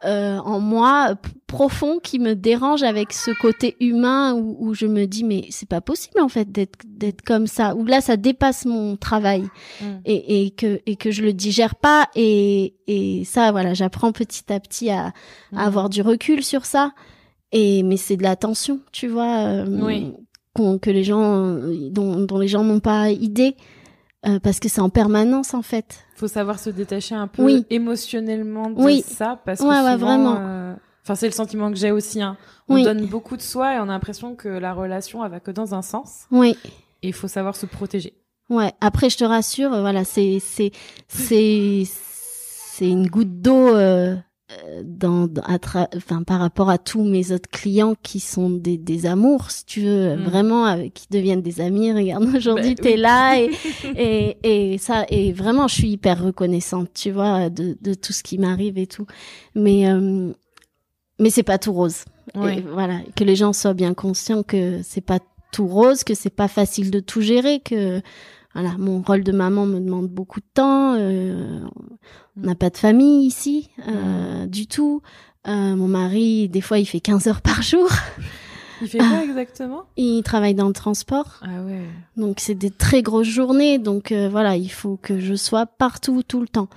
[0.05, 1.15] euh, en moi
[1.47, 5.69] profond qui me dérange avec ce côté humain où, où je me dis mais c'est
[5.69, 7.75] pas possible en fait d'être d'être comme ça.
[7.77, 9.43] Où là ça dépasse mon travail.
[9.81, 9.85] Mm.
[10.05, 14.53] et, et que et que je le digère pas et et ça voilà j'apprends petit
[14.53, 15.13] à petit à,
[15.53, 15.59] Mm.
[15.59, 16.93] à avoir du recul sur ça
[17.53, 20.13] et mais c'est de l'attention tu vois euh, Oui.
[20.81, 21.59] que les gens
[21.91, 23.57] dont, dont les gens n'ont pas idée
[24.27, 27.67] euh, parce que c'est en permanence en fait faut savoir se détacher un peu Oui.
[27.71, 29.03] émotionnellement de Oui.
[29.03, 30.37] ça parce que ouais, souvent, vraiment.
[30.41, 32.23] euh, Enfin, c'est le sentiment que j'ai aussi.
[32.23, 32.37] Hein.
[32.69, 32.85] On Oui.
[32.85, 35.75] donne beaucoup de soi et on a l'impression que la relation elle va que dans
[35.75, 36.27] un sens.
[36.31, 36.57] oui
[37.03, 38.15] Et il faut savoir se protéger.
[38.51, 40.71] ouais après je te rassure euh, voilà c'est c'est
[41.09, 44.15] c'est c'est une goutte d'eau euh,
[44.85, 48.77] dans, dans à tra- enfin par rapport à tous mes autres clients qui sont des,
[48.79, 50.23] des amours si tu veux Mm.
[50.25, 53.01] vraiment euh, qui deviennent des amis regarde aujourd'hui Bah, t'es oui.
[53.01, 53.51] là et,
[53.97, 58.23] et et ça et vraiment je suis hyper reconnaissante tu vois de de tout ce
[58.23, 59.07] qui m'arrive et tout
[59.55, 60.33] mais euh,
[61.19, 62.05] mais c'est pas tout rose
[62.37, 62.59] Ouais.
[62.59, 65.19] et voilà, que les gens soient bien conscients que c'est pas
[65.53, 68.01] tout rose, que c'est pas facile de tout gérer, que
[68.55, 70.95] voilà, mon rôle de maman me demande beaucoup de temps.
[70.95, 71.61] euh,
[72.37, 75.03] on n'a pas de famille ici euh, du tout.
[75.49, 77.89] Euh, mon mari, des fois, il fait 15 heures par jour.
[78.81, 79.83] Il fait quoi exactement?
[79.97, 81.83] Il travaille dans le transport, Ah ouais.
[82.17, 83.79] donc c'est des très grosses journées.
[83.79, 86.69] Donc euh, voilà, il faut que je sois partout tout le temps.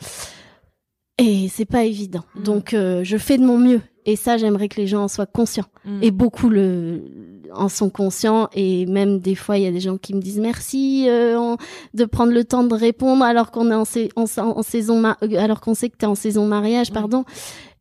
[1.17, 2.23] Et c'est pas évident.
[2.35, 2.43] Mm.
[2.43, 3.81] Donc euh, je fais de mon mieux.
[4.05, 5.65] Et ça, j'aimerais que les gens en soient conscients.
[5.85, 5.99] Mm.
[6.03, 7.03] et beaucoup le
[7.53, 10.39] en sont conscients et même des fois il y a des gens qui me disent
[10.39, 11.57] merci euh, on-
[11.93, 13.83] de prendre le temps de répondre alors qu'on est en,
[14.15, 14.25] en,
[14.57, 16.93] en saison euh, alors qu'on sait que t'es en saison mariage Oui.
[16.95, 17.23] pardon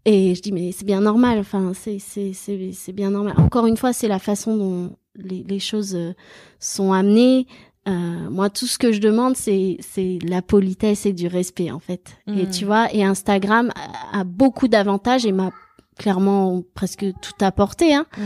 [0.04, 3.66] et je dis mais c'est bien normal enfin c'est c'est c'est c'est bien normal encore
[3.66, 6.12] une fois c'est la façon dont les, les choses euh,
[6.60, 7.46] sont amenées
[7.88, 7.92] euh,
[8.30, 12.16] moi tout ce que je demande c'est c'est la politesse et du respect en fait
[12.28, 12.50] et Mm.
[12.50, 13.72] tu vois et Instagram
[14.12, 15.50] a, a beaucoup d'avantages et m'a
[15.98, 18.22] clairement presque tout apporté hein Mm.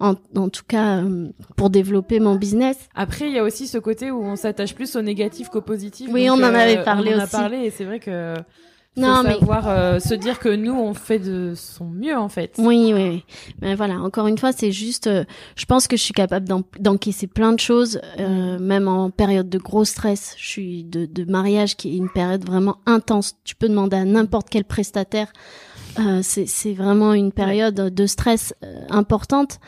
[0.00, 2.76] en, en tout cas euh, pour développer mon business.
[2.94, 6.08] Après, il y a aussi ce côté où on s'attache plus au négatif qu'au positif.
[6.12, 7.32] Oui, Donc, on en euh, avait parlé on en a aussi.
[7.32, 8.34] parlé et c'est vrai que
[8.94, 12.28] faut Non, mais- savoir euh, se dire que nous, on fait de son mieux en
[12.28, 12.54] fait.
[12.58, 13.24] Oui, oui, oui.
[13.62, 15.24] Mais voilà, encore une fois, c'est juste, euh,
[15.56, 19.48] je pense que je suis capable d'en- d'encaisser plein de choses, euh, même en période
[19.48, 20.34] de gros stress.
[20.38, 23.36] Je suis de, de mariage qui est une période vraiment intense.
[23.44, 25.32] Tu peux demander à n'importe quel prestataire.
[25.98, 29.58] Euh, c'est vraiment une période de stress euh, importante.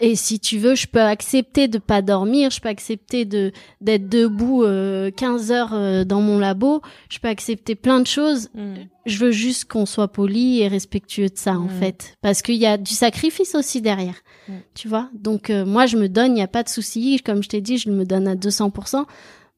[0.00, 3.52] Et si tu veux, je peux accepter de pas dormir, je peux accepter de
[3.82, 6.80] d'être debout euh, 15 heures euh, dans mon labo,
[7.10, 8.74] je peux accepter plein de choses Mm.
[9.04, 11.80] je veux juste qu'on soit poli et respectueux de ça en Mm.
[11.80, 14.16] fait parce qu'il y a du sacrifice aussi derrière
[14.48, 14.52] Mm.
[14.74, 17.42] tu vois donc euh, moi je me donne il n'y a pas de souci comme
[17.42, 19.04] je t'ai dit je me donne à 200%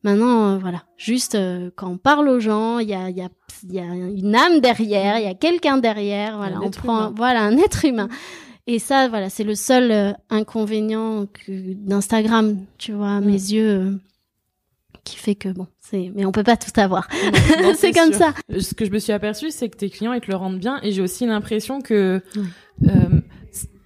[0.07, 3.28] maintenant euh, voilà juste euh, quand on parle aux gens il y a y a
[3.68, 6.98] y a une âme derrière il y a quelqu'un derrière voilà Un on être prend
[7.09, 7.12] humain.
[7.16, 8.09] voilà un être humain
[8.66, 13.24] et ça voilà c'est le seul euh, inconvénient d'Instagram tu vois à Mm.
[13.26, 13.92] mes yeux euh,
[15.04, 17.09] qui fait que bon c'est mais on peut pas tout avoir
[17.62, 18.18] Non, c'est comme sûr.
[18.18, 20.59] ça Ce que je me suis aperçu, c'est que tes clients, ils te le rendent
[20.59, 20.80] bien.
[20.82, 22.88] Et j'ai aussi l'impression que Mm.
[22.88, 23.20] euh,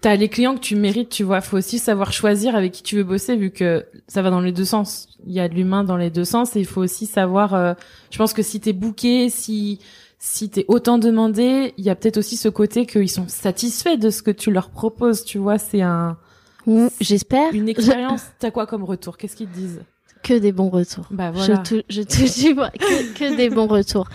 [0.00, 1.40] t'as les clients que tu mérites, tu vois.
[1.40, 4.52] Faut aussi savoir choisir avec qui tu veux bosser, vu que ça va dans les
[4.52, 5.08] deux sens.
[5.26, 7.54] Il y a de l'humain dans les deux sens, et il faut aussi savoir.
[7.54, 7.74] euh,
[8.10, 9.78] je pense que si t'es booké, si
[10.22, 14.10] si t'es autant demandé, il y a peut-être aussi ce côté qu'ils sont satisfaits de
[14.10, 15.24] ce que tu leur proposes.
[15.24, 16.18] Tu vois, c'est un
[16.66, 18.22] Mm, j'espère une expérience.
[18.38, 19.16] T'as quoi comme retour?
[19.16, 19.80] Qu'est-ce qu'ils te disent?
[20.22, 21.06] Que des bons retours.
[21.10, 21.62] Bah voilà.
[21.64, 22.54] Je, te, je te dis
[23.14, 24.08] que des bons retours.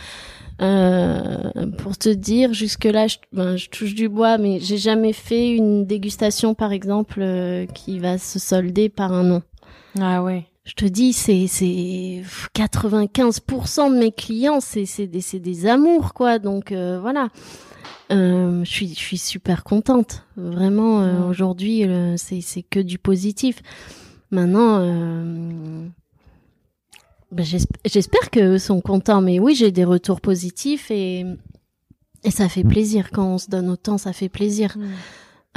[0.61, 1.37] Euh,
[1.77, 5.49] pour te dire, jusque là, je, ben, je touche du bois, mais j'ai jamais fait
[5.49, 9.41] une dégustation, par exemple, euh, qui va se solder par un non.
[9.99, 10.45] Ah ouais.
[10.63, 12.23] Je te dis, c'est c'est
[12.55, 16.39] 95% de mes clients, c'est c'est des c'est des amours quoi.
[16.39, 17.29] Donc euh, voilà.
[18.11, 20.23] Euh, je suis je suis super contente.
[20.37, 21.27] Vraiment euh, Ouais.
[21.29, 21.83] aujourd'hui,
[22.17, 23.61] c'est c'est que du positif.
[24.31, 25.85] Maintenant euh,
[27.35, 31.25] ben, j'esp- j'espère que sont contents mais oui, j'ai des retours positifs et
[32.23, 34.75] et ça fait plaisir quand on se donne autant, ça fait plaisir.
[34.77, 34.83] Mm.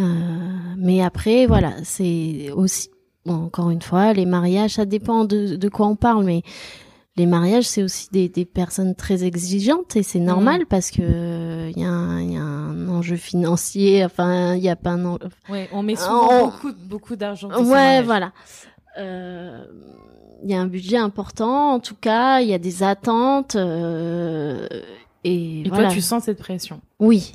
[0.01, 0.05] Euh,
[0.77, 2.91] mais après, voilà, c'est aussi,
[3.25, 6.43] bon, encore une fois, les mariages, ça dépend de, de quoi on parle, mais
[7.17, 11.79] les mariages, c'est aussi des, des personnes très exigeantes et c'est normal parce que il
[11.81, 15.05] y, a un- il y a un enjeu financier, enfin, il y a pas un
[15.07, 15.19] en-
[15.49, 17.49] Ouais, on met souvent On- beaucoup beaucoup d'argent.
[17.65, 18.33] Ouais, voilà.
[18.99, 19.65] Euh,
[20.45, 24.67] Il y a un budget important, en tout cas, il y a des attentes euh,
[25.25, 25.85] et, Et voilà.
[25.87, 26.81] toi, tu sens cette pression?
[27.01, 27.33] Oui,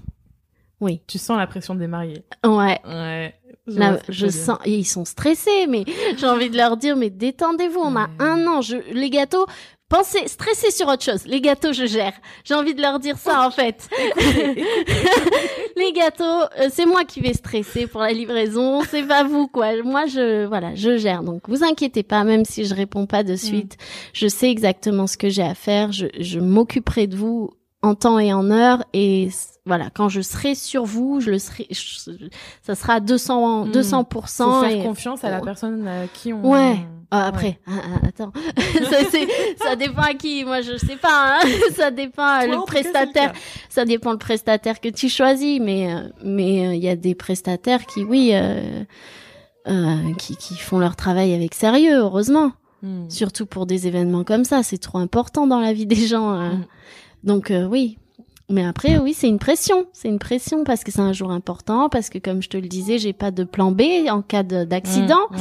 [0.79, 2.23] oui, Tu sens la pression des mariés?
[2.45, 2.79] ouais.
[2.85, 3.35] Ouais.
[3.65, 5.85] Je, Là, je sens, ils sont stressés, mais
[6.17, 9.45] j'ai envie de leur dire, mais détendez-vous, on a un an, je, les gâteaux,
[9.93, 11.25] pensez, stressez sur autre chose.
[11.25, 12.13] Les gâteaux, je gère.
[12.43, 13.87] J'ai envie de leur dire ça, en fait.
[15.75, 19.81] les gâteaux, euh, c'est moi qui vais stresser pour la livraison, c'est pas vous, quoi.
[19.83, 21.23] Moi, je, voilà, je gère.
[21.23, 23.27] Donc, vous inquiétez pas, même si je réponds pas Mm.
[23.27, 23.77] de suite.
[24.13, 25.91] Je sais exactement ce que j'ai à faire.
[25.91, 27.51] Je, je m'occuperai de vous
[27.83, 29.29] en temps et en heure et
[29.65, 32.27] voilà, quand je serai sur vous, je le serai, je-
[32.63, 33.71] ça sera à 200, Mm.
[33.71, 34.51] 200%.
[34.51, 36.49] Faut faire et- confiance à la personne à qui on.
[36.49, 36.77] Ouais.
[37.11, 37.71] Ah, après, ah,
[38.01, 38.31] ah, attends,
[38.89, 39.27] ça, c'est-
[39.63, 40.43] ça dépend à qui.
[40.45, 41.37] Moi, je sais pas.
[41.37, 41.39] hein.
[41.75, 43.33] Ça dépend Toi, le cas, prestataire.
[43.69, 45.59] ça dépend le prestataire que tu choisis.
[45.61, 48.83] Mais euh, mais euh, il y a des prestataires qui, oui, euh,
[50.17, 51.97] qui qui font leur travail avec sérieux.
[51.99, 53.09] Heureusement, Mm.
[53.09, 56.33] surtout pour des événements comme ça, c'est trop important dans la vie des gens.
[56.33, 56.49] euh.
[57.23, 57.97] Donc euh, oui.
[58.49, 59.85] Mais après, oui, c'est une pression.
[59.93, 62.67] C'est une pression parce que c'est un jour important, parce que comme je te le
[62.67, 65.27] disais, j'ai pas de plan B en cas de- d'accident.
[65.31, 65.39] Mmh, mmh.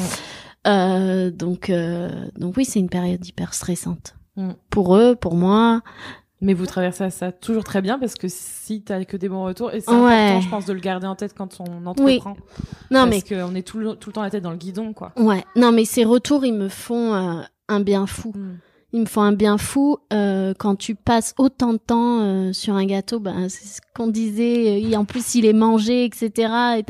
[0.69, 2.09] Euh, donc, euh,
[2.39, 4.15] donc oui, c'est une période hyper stressante.
[4.37, 4.51] Mm.
[4.71, 5.83] Pour eux, pour moi.
[6.41, 9.73] Mais vous traversez ça toujours très bien parce que si t'as que des bons retours,
[9.73, 9.97] et c'est Ouais.
[10.29, 12.37] important, je pense, de le garder en tête quand on entreprend.
[12.93, 14.93] Non, parce mais, qu'on est tout le, tout le temps la tête dans le guidon,
[14.93, 15.13] quoi.
[15.17, 15.45] ouais.
[15.57, 18.33] Non, mais ces retours, ils me font euh, un bien fou.
[18.95, 22.75] Ils me font un bien fou euh, quand tu passes autant de temps euh, sur
[22.75, 23.21] un gâteau.
[23.21, 24.83] Ben, c'est ce qu'on disait.
[24.85, 26.53] euh, en plus, il est mangé, etc.
[26.79, 26.85] Et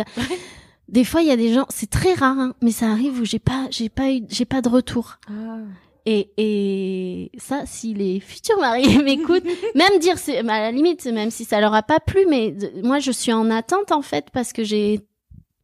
[0.89, 1.67] des fois, il y a des gens.
[1.69, 4.61] C'est très rare, hein, mais ça arrive où j'ai pas, j'ai pas eu, j'ai pas
[4.63, 5.19] de retour.
[5.29, 5.59] Ah.
[6.05, 9.45] Et, et ça, si les futurs mariés m'écoutent,
[9.77, 12.83] même dire, c'est, à la limite, même si ça leur a pas plu, mais de-
[12.83, 14.99] moi, je suis en attente, en fait, parce que j'ai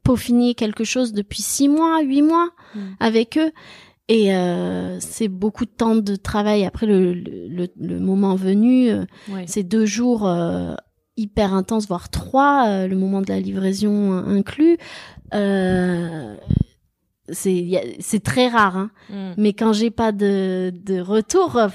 [0.05, 2.79] peaufiné quelque chose depuis six mois, huit mois Mm.
[3.01, 3.51] avec eux.
[4.09, 6.65] Et euh, c'est beaucoup de temps de travail.
[6.65, 9.45] Après le, le, le- moment venu, euh, Ouais.
[9.47, 10.75] c'est deux jours euh,
[11.19, 14.79] hyper intenses, voire trois, euh, le moment de la livraison euh, inclus.
[15.35, 16.37] Euh,
[17.31, 18.91] c'est très rare, hein.
[19.11, 19.33] Mm.
[19.37, 21.69] mais quand j'ai pas de, de retour, euh,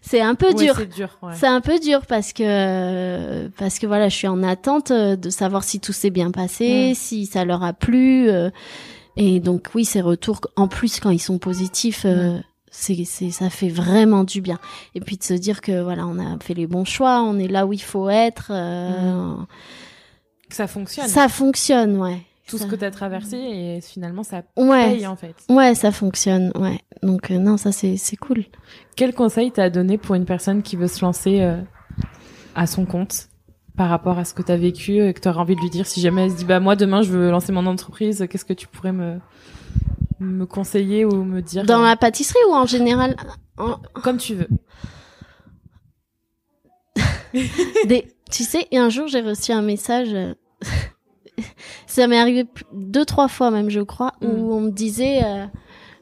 [0.00, 0.74] c'est un peu Ouais, dur.
[0.78, 1.32] C'est dur, ouais.
[1.34, 5.30] C'est un peu dur parce que parce que voilà, je suis en attente euh, de
[5.30, 6.94] savoir si tout s'est bien passé, Mm.
[6.94, 8.28] si ça leur a plu.
[9.16, 12.38] Et donc oui, ces retours, en plus quand ils sont positifs, euh,
[12.70, 14.58] c'est c'est ça fait vraiment du bien.
[14.94, 17.48] Et puis de se dire que voilà, on a fait les bons choix, on est
[17.48, 18.48] là où il faut être.
[18.50, 19.34] euh,
[20.48, 21.08] Que ça fonctionne.
[21.08, 22.18] Ça fonctionne, ouais.
[22.46, 24.96] Tout Ça- ce que t'as traversé et finalement ça Ouais.
[24.96, 25.34] paye en fait.
[25.48, 26.78] Ouais, ça fonctionne, ouais.
[27.02, 28.44] Donc euh, non, ça c'est c'est cool.
[28.96, 31.56] Quel conseil t'as donné pour une personne qui veut se lancer euh,
[32.54, 33.28] à son compte?
[33.76, 36.00] Par rapport à ce que t'as vécu et que t'aurais envie de lui dire si
[36.00, 38.66] jamais elle se dit bah moi demain je veux lancer mon entreprise, qu'est-ce que tu
[38.68, 39.18] pourrais me
[40.20, 43.16] me conseiller ou me dire Dans euh, la pâtisserie ou en général
[43.58, 44.48] en- comme tu veux.
[47.86, 50.10] des, tu sais, et un jour j'ai reçu un message.
[50.14, 50.34] euh,
[51.86, 54.26] ça m'est arrivé deux trois fois même, je crois, Mm.
[54.26, 55.46] où on me disait euh,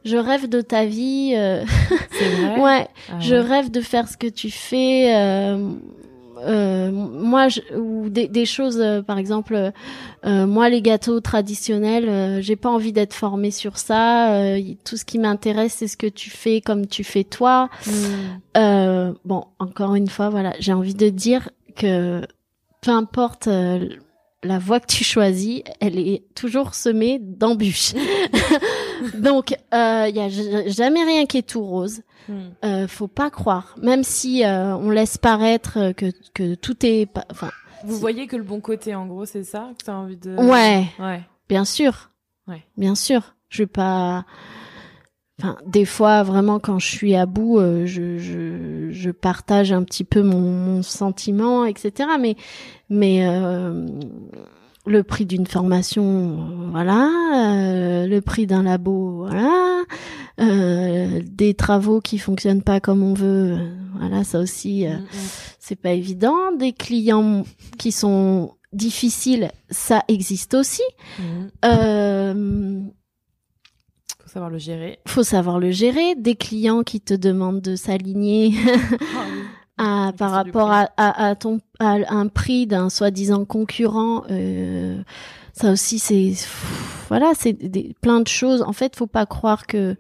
[0.05, 1.33] je rêve de ta vie.
[1.37, 1.65] euh,
[2.11, 2.61] vrai?
[2.61, 3.41] ouais, Ah je ouais.
[3.41, 5.15] rêve de faire ce que tu fais.
[5.17, 5.75] euh,
[6.43, 9.73] euh, moi, je, ou des, des choses, euh, par exemple,
[10.25, 14.35] euh, moi, les gâteaux traditionnels, euh, j'ai pas envie d'être formée sur ça.
[14.35, 17.69] euh, y- tout ce qui m'intéresse, c'est ce que tu fais comme tu fais toi.
[17.87, 17.91] Mm.
[18.59, 22.23] Euh, bon, encore une fois, voilà, j'ai envie de dire que
[22.83, 23.89] peu importe euh,
[24.45, 27.93] la voie que tu choisis, elle est toujours semée d'embûches.
[29.15, 30.29] Donc, euh, il y a
[30.69, 32.03] jamais rien qui est tout rose.
[32.29, 32.35] Mm.
[32.65, 37.07] Euh, faut pas croire, même si euh, on laisse paraître euh, que que tout est,
[37.07, 37.51] pas- enfin,
[37.85, 40.87] Vous voyez que le bon côté en gros c'est ça que t'as envie de ouais,
[41.01, 41.21] Ouais.
[41.49, 42.11] bien sûr,
[42.47, 42.63] Ouais.
[42.77, 43.35] bien sûr.
[43.49, 44.25] Je vais pas.
[45.41, 49.83] Enfin, des fois, vraiment, quand je suis à bout, euh, je, je, je partage un
[49.83, 52.09] petit peu mon, mon sentiment, etc.
[52.21, 52.37] Mais,
[52.89, 53.87] mais euh,
[54.87, 57.09] le prix d'une formation, voilà.
[57.37, 59.83] euh, le prix d'un labo, voilà.
[60.41, 63.59] euh, des travaux qui fonctionnent pas comme on veut,
[63.99, 64.25] voilà.
[64.25, 65.07] Ça aussi, euh, Mm, mm.
[65.61, 66.53] c'est pas évident.
[66.59, 67.45] Des clients
[67.79, 70.83] qui sont difficiles, ça existe aussi.
[71.19, 71.23] Mm.
[71.65, 72.81] Euh,
[74.25, 74.99] Faut savoir le gérer.
[75.07, 76.15] faut savoir le gérer.
[76.17, 79.43] Des clients qui te demandent de s'aligner Ah oui.
[79.83, 84.25] à, La par rapport à, à, à ton à un prix d'un soi-disant concurrent.
[84.31, 85.03] euh,
[85.53, 86.33] ça aussi, c'est
[87.09, 88.63] voilà, c'est des, plein de choses.
[88.63, 89.97] En fait, faut pas croire que,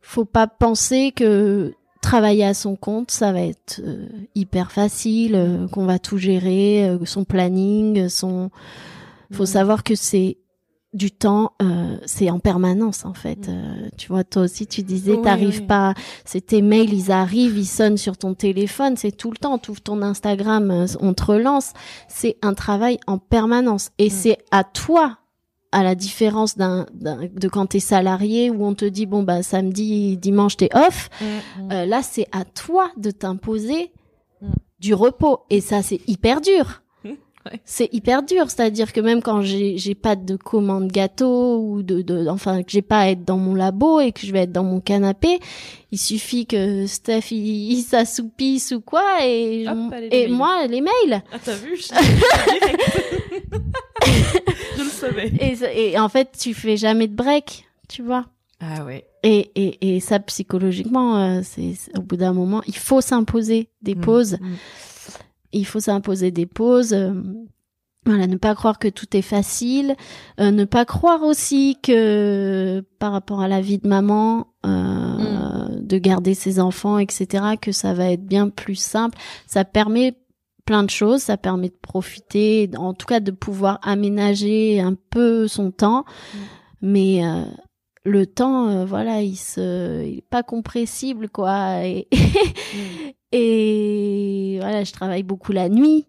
[0.00, 5.68] faut pas penser que travailler à son compte, ça va être euh, hyper facile, euh,
[5.68, 8.50] qu'on va tout gérer, euh, son planning, son.
[9.32, 9.46] Faut Mm.
[9.46, 10.36] savoir que c'est
[10.94, 13.48] du temps, euh, c'est en permanence en fait.
[13.48, 13.50] Mm.
[13.50, 15.66] Euh, tu vois, toi aussi, tu disais, Oui, t'arrives oui.
[15.66, 15.92] pas,
[16.24, 19.58] c'est tes mails, ils arrivent, ils sonnent sur ton téléphone, c'est tout le temps.
[19.58, 21.72] Tu ouvres ton Instagram, euh, on te relance.
[22.08, 24.10] C'est un travail en permanence et Mm.
[24.10, 25.18] c'est à toi.
[25.76, 29.42] À la différence d'un, d'un- de quand t'es salarié où on te dit bon bah
[29.42, 33.90] samedi dimanche t'es off Mm, euh, là, c'est à toi de t'imposer
[34.78, 35.40] du repos.
[35.50, 36.82] Et ça, c'est hyper dur.
[37.50, 37.60] Ouais.
[37.66, 42.00] C'est hyper dur, c'est-à-dire que même quand j'ai j'ai pas de commande gâteau ou de,
[42.00, 44.52] de enfin que j'ai pas à être dans mon labo et que je vais être
[44.52, 45.40] dans mon canapé,
[45.92, 50.80] il suffit que Steph il, il s'assoupisse ou quoi et Hop, allez, et moi les
[50.80, 51.22] mails.
[51.32, 51.92] Ah t'as vu je...
[54.76, 55.32] je le savais.
[55.40, 58.26] Et, en fait tu fais jamais de break, tu vois.
[58.60, 59.06] Ah ouais.
[59.22, 63.68] Et, et, et ça psychologiquement, euh, c'est c'est- au bout d'un moment, il faut s'imposer
[63.82, 64.38] des Mm, pauses.
[64.40, 64.54] mm.
[65.58, 66.92] Il faut s'imposer des pauses.
[66.92, 67.12] euh,
[68.06, 69.96] voilà, ne pas croire que tout est facile,
[70.38, 75.98] euh, ne pas croire aussi que par rapport à la vie de maman, euh, de
[75.98, 79.16] garder ses enfants, etc., que ça va être bien plus simple.
[79.46, 80.18] Ça permet
[80.66, 81.22] plein de choses.
[81.22, 86.04] Ça permet de profiter, en tout cas de pouvoir aménager un peu son temps.
[86.04, 86.38] Mm.
[86.82, 87.44] Mais euh,
[88.04, 91.84] le temps, euh, voilà, il se, il est pas compressible, quoi.
[91.86, 92.08] Et,
[92.72, 93.10] Mm.
[93.32, 96.06] et voilà, je travaille beaucoup la nuit.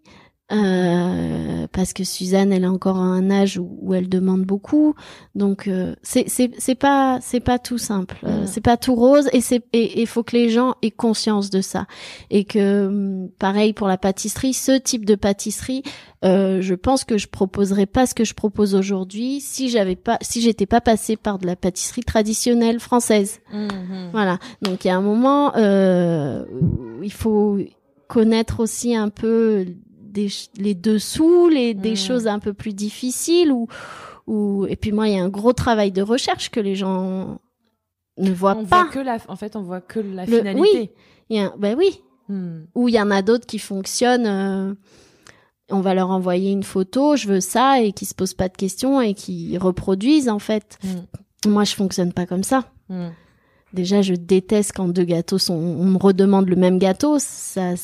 [0.51, 4.93] Euh, parce que Suzanne, elle a encore un âge où, où elle demande beaucoup,
[5.33, 8.47] donc euh, c'est c'est c'est pas c'est pas tout simple, euh, Mm.
[8.47, 11.61] c'est pas tout rose et c'est et il faut que les gens aient conscience de
[11.61, 11.87] ça
[12.29, 15.81] et que hum, pareil pour la pâtisserie, ce type de pâtisserie,
[16.23, 20.17] euh, je pense que je proposerais pas ce que je propose aujourd'hui si j'avais pas
[20.21, 23.39] si j'étais pas passée par de la pâtisserie traditionnelle française.
[23.51, 24.09] Mhm.
[24.11, 24.37] Voilà.
[24.61, 26.45] Donc il y a un moment, euh,
[27.01, 27.57] il faut
[28.07, 29.65] connaître aussi un peu
[30.16, 31.95] des, les dessous, les des Mm.
[32.07, 33.68] choses un peu plus difficiles ou
[34.28, 37.38] ou et puis moi il y a un gros travail de recherche que les gens
[38.18, 38.84] ne voient On pas.
[38.86, 40.91] voit que la, en fait, on voit que la Le- finalité.
[41.30, 42.01] Il y a, ben oui.
[42.30, 42.61] Hmm.
[42.74, 44.26] Ou il y en a d'autres qui fonctionnent.
[44.26, 44.74] euh,
[45.70, 48.55] on va leur envoyer une photo, je veux ça, et qui se posent pas de
[48.55, 50.78] questions et qui reproduisent en fait.
[50.84, 51.49] Mm.
[51.49, 52.72] Moi, je fonctionne pas comme ça.
[52.89, 53.09] Hmm.
[53.74, 55.55] Déjà, je déteste quand deux gâteaux sont.
[55.55, 57.18] On me redemande le même gâteau.
[57.20, 57.76] Ça,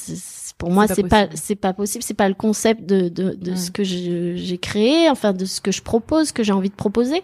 [0.62, 1.42] pour moi, c'est pas, possible.
[1.44, 2.04] c'est pas possible.
[2.04, 5.72] C'est pas le concept de de, de ce que j'ai créé, enfin de ce que
[5.72, 7.24] je propose, que j'ai envie de proposer.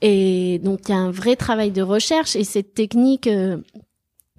[0.00, 3.28] Et donc, il y a un vrai travail de recherche et cette technique.
[3.28, 3.58] euh,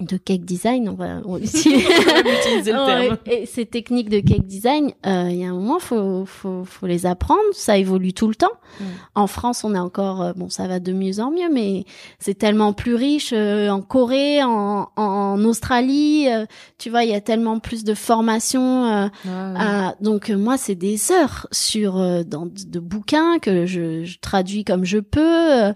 [0.05, 3.17] de cake design, on va on utilise utiliser le terme.
[3.25, 6.87] Et ces techniques de cake design, euh, il y a un moment, faut, faut, faut
[6.87, 7.39] les apprendre.
[7.53, 8.51] Ça évolue tout le temps.
[8.79, 8.83] Mm.
[9.15, 11.85] En France, on est encore, euh, bon, ça va de mieux en mieux, mais
[12.19, 13.31] c'est tellement plus riche.
[13.33, 16.45] euh, en Corée, en, en Australie, euh,
[16.77, 18.85] tu vois, il y a tellement plus de formations.
[18.85, 24.03] euh, à- donc moi, c'est des heures sur euh, dans de, de bouquins que je,
[24.03, 25.21] je traduis comme je peux,
[25.63, 25.73] euh,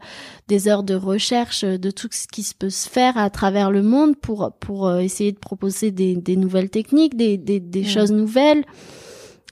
[0.48, 3.72] des heures de recherche euh, de tout ce qui se peut se faire à travers
[3.72, 7.84] le monde pour pour euh, essayer de proposer des, des nouvelles techniques, des des, des
[7.84, 8.64] choses nouvelles.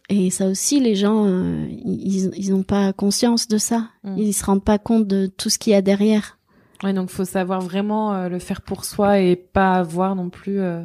[0.07, 3.89] Et ça aussi, les gens, euh, ils ils ont pas conscience de ça.
[4.03, 4.17] Mm.
[4.17, 6.37] Ils se rendent pas compte de tout ce qu'il y a derrière.
[6.83, 10.59] Ouais, donc faut savoir vraiment euh, le faire pour soi et pas avoir non plus.
[10.59, 10.83] Euh...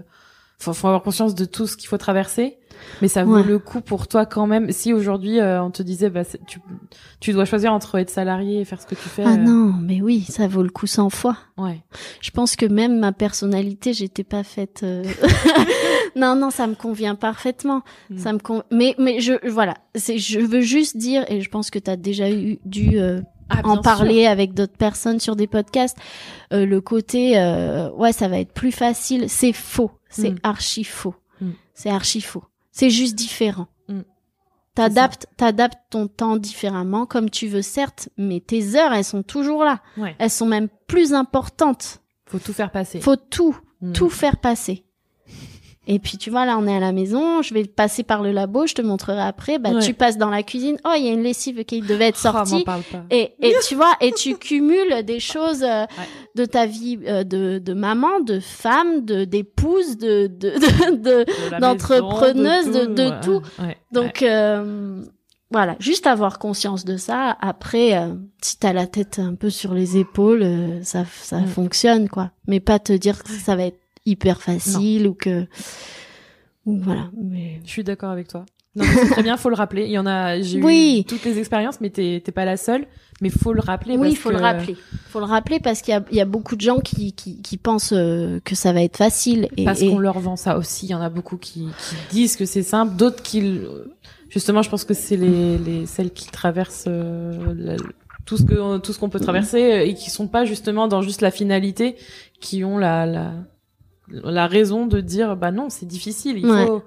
[0.59, 2.59] Faut, faut avoir conscience de tout ce qu'il faut traverser,
[3.03, 3.43] mais ça vaut Ouais.
[3.43, 4.71] le coup pour toi quand même.
[4.73, 6.61] Si aujourd'hui euh, on te disait, bah, tu,
[7.21, 9.23] tu dois choisir entre être salarié et faire ce que tu fais.
[9.25, 11.37] Ah euh, non, mais oui, ça vaut le coup 100 fois.
[11.59, 11.81] Ouais.
[12.21, 14.81] Je pense que même ma personnalité, j'étais pas faite.
[14.83, 15.05] euh,
[16.17, 17.83] non, non, ça me convient parfaitement.
[18.11, 18.19] Mm.
[18.19, 18.63] Ça me con...
[18.71, 21.97] mais mais je voilà, c'est je veux juste dire et je pense que tu as
[21.97, 25.97] déjà eu dû euh, Ah, en parler avec d'autres personnes sur des podcasts.
[26.53, 30.39] Euh, le côté euh, ouais, ça va être plus facile, c'est faux, c'est Mm.
[30.43, 31.15] archi faux.
[31.41, 31.51] Mm.
[31.75, 32.45] C'est archi faux.
[32.73, 33.69] C'est juste différent.
[33.89, 34.01] Mm.
[34.75, 39.65] T'adaptes, t'adaptes ton temps différemment comme tu veux, certes, mais tes heures, elles sont toujours
[39.65, 39.81] là.
[39.97, 40.15] Ouais.
[40.19, 42.01] Elles sont même plus importantes.
[42.27, 43.01] Faut tout faire passer.
[43.01, 43.93] Faut tout, Mm.
[43.93, 44.85] tout faire passer.
[45.93, 48.31] Et puis tu vois là on est à la maison, je vais passer par le
[48.31, 49.59] labo, je te montrerai après.
[49.59, 49.81] Bah Ouais.
[49.83, 52.31] tu passes dans la cuisine, oh il y a une lessive qui devait être Oh,
[52.33, 52.63] sortie.
[52.65, 53.03] parle pas.
[53.11, 56.05] et, et tu vois et tu cumules des choses euh, Ouais.
[56.37, 61.01] de ta vie euh, de, de maman, de femme, de d'épouse, de de, de, de-
[61.03, 63.43] De la d'entrepreneuse, de- tout.
[63.61, 63.77] Ouais.
[63.93, 65.03] donc euh,
[65.53, 67.37] voilà, juste avoir conscience de ça.
[67.41, 71.47] Après, euh, si t'as la tête un peu sur les épaules, euh, ça ça Mm.
[71.47, 72.31] fonctionne quoi.
[72.47, 75.47] Mais pas te dire que ça va être hyper facile ou que
[76.67, 77.11] ou voilà.
[77.23, 78.45] Mais Je suis d'accord avec toi.
[78.77, 79.87] Non, c'est très bien, faut le rappeler.
[79.87, 81.01] Il y en a, j'ai Oui.
[81.01, 82.87] eu toutes les expériences, mais t'es t'es pas la seule.
[83.21, 83.97] Mais faut le rappeler.
[83.99, 84.77] oui, il parce faut que- le rappeler.
[85.09, 87.43] faut le rappeler parce qu'il y a, il y a beaucoup de gens qui, qui,
[87.43, 89.49] qui pensent euh, que ça va être facile.
[89.57, 90.87] Et, Parce et- qu'on leur vend ça aussi.
[90.87, 93.61] Il y en a beaucoup qui, qui disent que c'est simple, d'autres qui,
[94.31, 97.77] justement, je pense que c'est les, les celles qui traversent euh, la-
[98.25, 101.21] tout ce que tout ce qu'on peut traverser et qui sont pas justement dans juste
[101.23, 101.97] la finalité,
[102.41, 103.33] qui ont la la,
[104.11, 106.39] la raison de dire bah non c'est difficile.
[106.39, 106.67] Il Ouais.
[106.67, 106.83] faut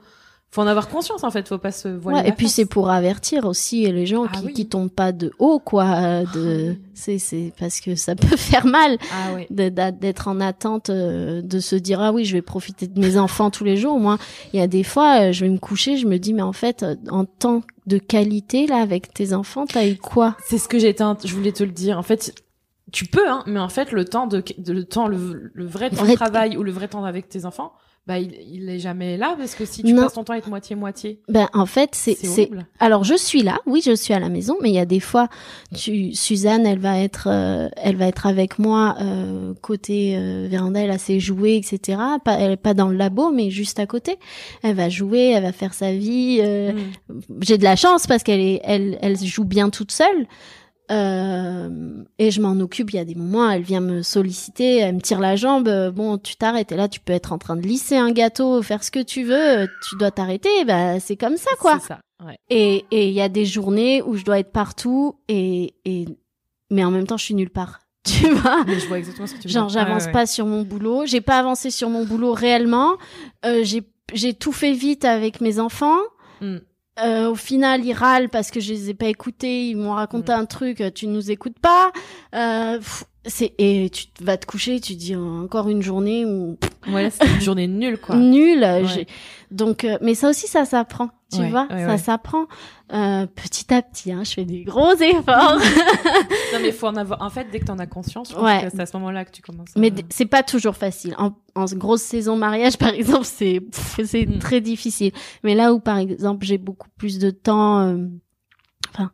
[0.52, 1.48] faut en avoir conscience en fait.
[1.48, 2.20] Faut pas se voiler.
[2.20, 4.54] Ouais, et puis c'est pour avertir aussi les gens Ah qui, oui.
[4.54, 5.86] qui tombent pas de haut, quoi.
[5.86, 6.80] euh, De, Ah oui.
[6.94, 11.60] c'est, c'est parce que ça peut faire mal ah d'a- d'être en attente, euh, de
[11.60, 14.00] se dire ah oui, je vais profiter de mes enfants tous les jours.
[14.00, 14.20] Moi,
[14.54, 16.54] il y a des fois, euh, je vais me coucher, je me dis mais en
[16.54, 20.38] fait, en temps de qualité là avec tes enfants, t'as eu quoi?
[20.46, 21.98] C'est ce que j'étais, je voulais te le dire.
[21.98, 22.36] En fait,
[22.94, 25.90] tu peux, hein, mais en fait, le temps de, de- le temps, le, le vrai
[25.90, 27.74] temps Vrai- de travail ou le vrai temps avec tes enfants,
[28.06, 30.02] bah, il, il est jamais là parce que si tu Non.
[30.04, 32.50] passes ton temps à être moitié moitié, Ben en fait, c'est, c'est.
[32.82, 35.00] Alors je suis là, oui, je suis à la maison, mais il y a des
[35.00, 35.30] fois,
[35.74, 40.82] tu, Suzanne, elle va être, euh, elle va être avec moi euh, côté euh, véranda,
[40.82, 41.98] elle a ses jouets, etc.
[42.26, 44.18] Pas, elle est pas dans le labo, mais juste à côté.
[44.64, 46.40] Elle va jouer, elle va faire sa vie.
[46.44, 47.20] euh, Mm.
[47.42, 50.28] J'ai de la chance parce qu'elle est, elle, elle joue bien toute seule.
[50.94, 52.92] Euh, et je m'en occupe.
[52.92, 55.68] Il y a des moments, elle vient me solliciter, elle me tire la jambe.
[55.68, 56.72] euh, Bon, tu t'arrêtes.
[56.72, 59.24] Et là, tu peux être en train de lisser un gâteau, faire ce que tu
[59.24, 59.60] veux.
[59.64, 60.50] euh, Tu dois t'arrêter.
[60.66, 61.80] Bah, c'est comme ça, quoi.
[61.82, 62.00] C'est ça.
[62.26, 62.38] Ouais.
[62.50, 66.06] Et et il y a des journées où je dois être partout et et
[66.70, 67.80] mais en même temps, je suis nulle part.
[68.06, 68.64] Tu vois.
[68.68, 70.12] Mais je vois exactement ce que tu veux Genre, j'avance ouais, ouais.
[70.14, 71.06] pas sur mon boulot.
[71.06, 72.96] J'ai pas avancé sur mon boulot réellement.
[73.46, 73.84] Euh, j'ai
[74.14, 76.00] j'ai tout fait vite avec mes enfants.
[76.42, 76.58] Mm.
[77.02, 79.68] Euh, au final, ils râlent parce que je les ai pas écoutés.
[79.70, 80.36] Ils m'ont raconté Mm.
[80.36, 80.82] un truc.
[80.82, 81.92] euh, Tu nous écoutes pas.
[82.36, 82.80] Euh,
[83.26, 84.80] c'est et tu vas te coucher.
[84.80, 86.58] Tu dis encore une journée où
[86.92, 88.16] Ouais, c'est une journée nulle, quoi.
[88.18, 88.60] nul.
[88.62, 89.08] Ouais.
[89.50, 91.10] Donc, euh, mais ça aussi, ça s'apprend.
[91.34, 91.98] Tu Ouais, vois, ouais, ça ouais.
[91.98, 92.46] s'apprend
[92.94, 94.12] euh, petit à petit.
[94.12, 95.58] Hein, je fais des gros efforts.
[96.54, 97.22] Non, mais faut en avoir.
[97.22, 98.64] En fait, dès que t'en as conscience, je pense Ouais.
[98.64, 99.70] que c'est à ce moment-là que tu commences.
[99.76, 101.16] à- Mais c'est pas toujours facile.
[101.18, 103.62] En, en grosse saison mariage, par exemple, c'est
[104.04, 104.40] c'est Mm.
[104.40, 105.12] très difficile.
[105.44, 107.98] Mais là où, par exemple, j'ai beaucoup plus de temps, euh,
[108.94, 109.12] enfin,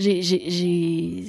[0.00, 1.24] j'ai j'ai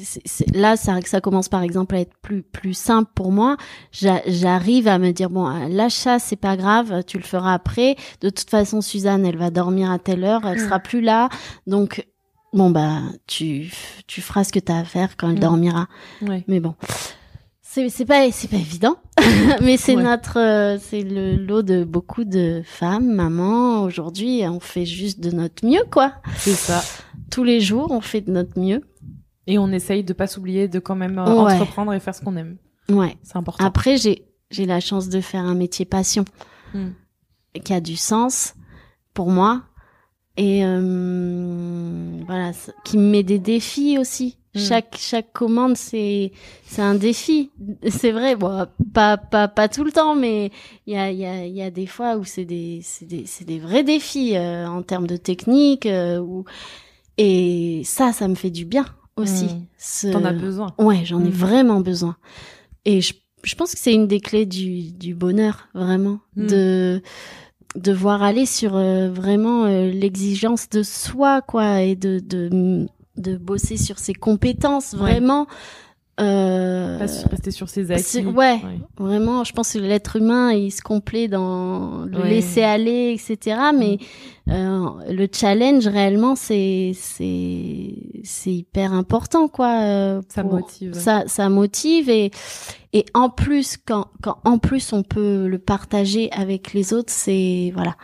[0.54, 3.58] là ça ça commence par exemple à être plus plus simple pour moi.
[3.92, 7.96] J'a- J'arrive à me dire bon, euh, ça, c'est pas grave, tu le feras après.
[8.22, 10.66] De toute façon, Suzanne, elle va dormir à telle heure, elle Mm.
[10.66, 11.30] sera plus là,
[11.68, 12.08] donc.
[12.54, 12.98] Bon bah
[13.28, 13.72] tu
[14.08, 15.40] tu feras ce que t'as à faire quand elle Mm.
[15.40, 15.88] dormira.
[16.22, 16.44] Ouais.
[16.50, 16.76] Mais bon,
[17.62, 18.98] c'est c'est pas c'est pas évident,
[19.62, 20.04] mais c'est Ouais.
[20.04, 23.84] notre euh, c'est le lot de beaucoup de femmes, mamans.
[23.84, 26.16] Aujourd'hui, on fait juste de notre mieux, quoi.
[26.36, 26.84] C'est ça.
[27.32, 28.82] Tous les jours, on fait de notre mieux.
[29.48, 31.54] Et on essaye de pas s'oublier, de quand même euh, Ouais.
[31.54, 32.58] entreprendre et faire ce qu'on aime.
[32.90, 33.18] Ouais.
[33.24, 33.66] C'est important.
[33.66, 36.26] Après, j'ai j'ai la chance de faire un métier passion
[36.74, 36.90] Mm.
[37.64, 38.54] qui a du sens
[39.14, 39.64] pour moi
[40.38, 42.52] et euh, voilà,
[42.84, 44.38] qui me met des défis aussi.
[44.56, 44.60] Mm.
[44.60, 46.32] Chaque chaque commande c'est
[46.66, 47.52] c'est un défi.
[47.90, 50.52] C'est vrai, bon pas pas pas tout le temps, mais
[50.88, 53.06] il y a il y a il y a des fois où c'est des c'est
[53.06, 56.44] des c'est des vrais défis euh, en termes de technique euh, ou
[57.18, 58.86] et ça ça me fait du bien
[59.18, 59.46] aussi.
[59.46, 59.66] Mm.
[59.78, 60.74] Ce- T'en as besoin.
[60.80, 61.34] Ouais, j'en ai Mm.
[61.34, 62.16] vraiment besoin.
[62.86, 66.48] Et je, je pense que c'est une des clés du, du bonheur, vraiment, Mm.
[66.48, 67.02] de
[67.78, 72.86] de voir aller sur euh, vraiment euh, l'exigence de soi, quoi, et de de
[73.18, 75.48] de bosser sur ses compétences, vraiment.
[76.20, 78.24] Euh, Pas sur- rester sur ses acquis.
[78.26, 78.60] ouais.
[78.98, 82.30] Vraiment, je pense que l'être humain, il se complaît dans le Ouais.
[82.30, 83.58] laisser aller, etc.
[83.76, 83.98] Mais
[84.50, 89.82] euh, le challenge, réellement, c'est c'est c'est hyper important, quoi.
[89.82, 90.94] euh, Ça pour- motive.
[90.94, 92.30] Ça, ça motive et
[92.94, 97.72] et en plus, quand quand en plus on peut le partager avec les autres, c'est
[97.74, 97.96] voilà,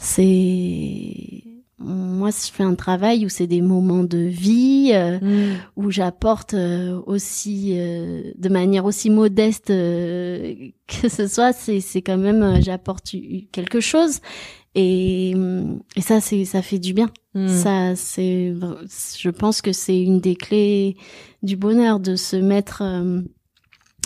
[0.00, 1.42] c'est
[1.80, 4.90] moi, je fais un travail où c'est des moments de vie.
[4.94, 5.56] euh, Mm.
[5.76, 12.16] où j'apporte euh, aussi euh, de manière aussi modeste que ce soit c'est c'est quand
[12.18, 13.14] même j'apporte
[13.52, 14.20] quelque chose
[14.74, 15.34] et
[15.96, 17.48] et ça c'est ça fait du bien Mm.
[17.48, 18.54] ça c'est
[19.18, 20.96] je pense que c'est une des clés
[21.42, 22.82] du bonheur de se mettre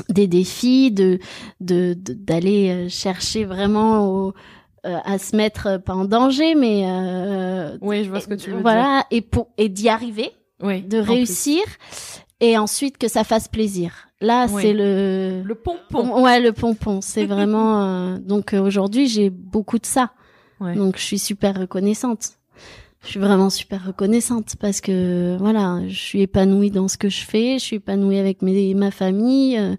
[0.08, 1.18] des défis de
[1.60, 4.32] de d'aller chercher vraiment au-
[4.86, 8.34] euh, à se mettre euh, pas en danger mais euh, Oui, je vois ce que
[8.34, 8.62] tu veux dire.
[8.62, 10.30] voilà et pour et d'y arriver
[10.62, 11.10] Oui, de plus.
[11.12, 11.62] réussir
[12.40, 14.08] et ensuite que ça fasse plaisir.
[14.20, 14.62] Là, Oui.
[14.62, 16.22] c'est le Le pompon.
[16.22, 17.00] ouais le pompon.
[17.00, 20.10] C'est vraiment euh, donc euh, aujourd'hui j'ai beaucoup de ça.
[20.60, 20.74] Ouais.
[20.74, 22.30] Donc je suis super reconnaissante.
[23.04, 27.24] Je suis vraiment super reconnaissante parce que voilà, je suis épanouie dans ce que je
[27.24, 27.54] fais.
[27.58, 29.58] Je suis épanouie avec mes, ma famille.
[29.58, 29.74] euh,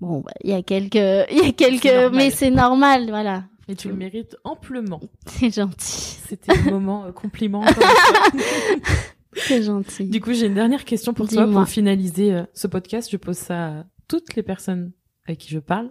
[0.00, 0.94] bon, bah, il y a quelques,
[1.32, 2.10] il y a quelques, normal.
[2.14, 3.42] mais c'est normal, voilà.
[3.68, 5.00] Et tu le mérites amplement.
[5.26, 7.64] C'est gentil, C'était un moment euh, compliment.
[9.34, 10.04] c'est gentil.
[10.04, 13.10] Du coup, j'ai une dernière question pour toi pour finaliser euh, ce podcast.
[13.10, 14.92] Je pose ça à toutes les personnes
[15.26, 15.90] avec qui je parle.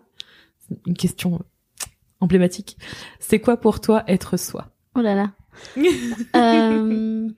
[0.88, 1.86] Une question euh,
[2.19, 2.78] emblématique.
[3.19, 4.71] C'est quoi pour toi être soi?
[4.95, 5.32] Oh là là.
[6.36, 7.30] Euh,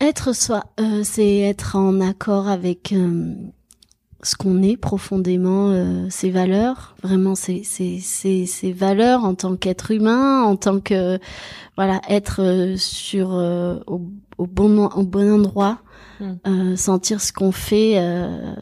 [0.00, 0.64] être soi,
[1.04, 2.92] c'est être en accord avec
[4.22, 9.56] ce qu'on est profondément, euh, ses valeurs, vraiment ses, ses, ses, ses valeurs en tant
[9.56, 11.18] qu'être humain, en tant que
[11.76, 14.00] voilà être euh, sur euh, au,
[14.38, 15.78] au bon au bon endroit,
[16.20, 16.32] Mm.
[16.46, 18.54] euh, sentir ce qu'on fait, euh,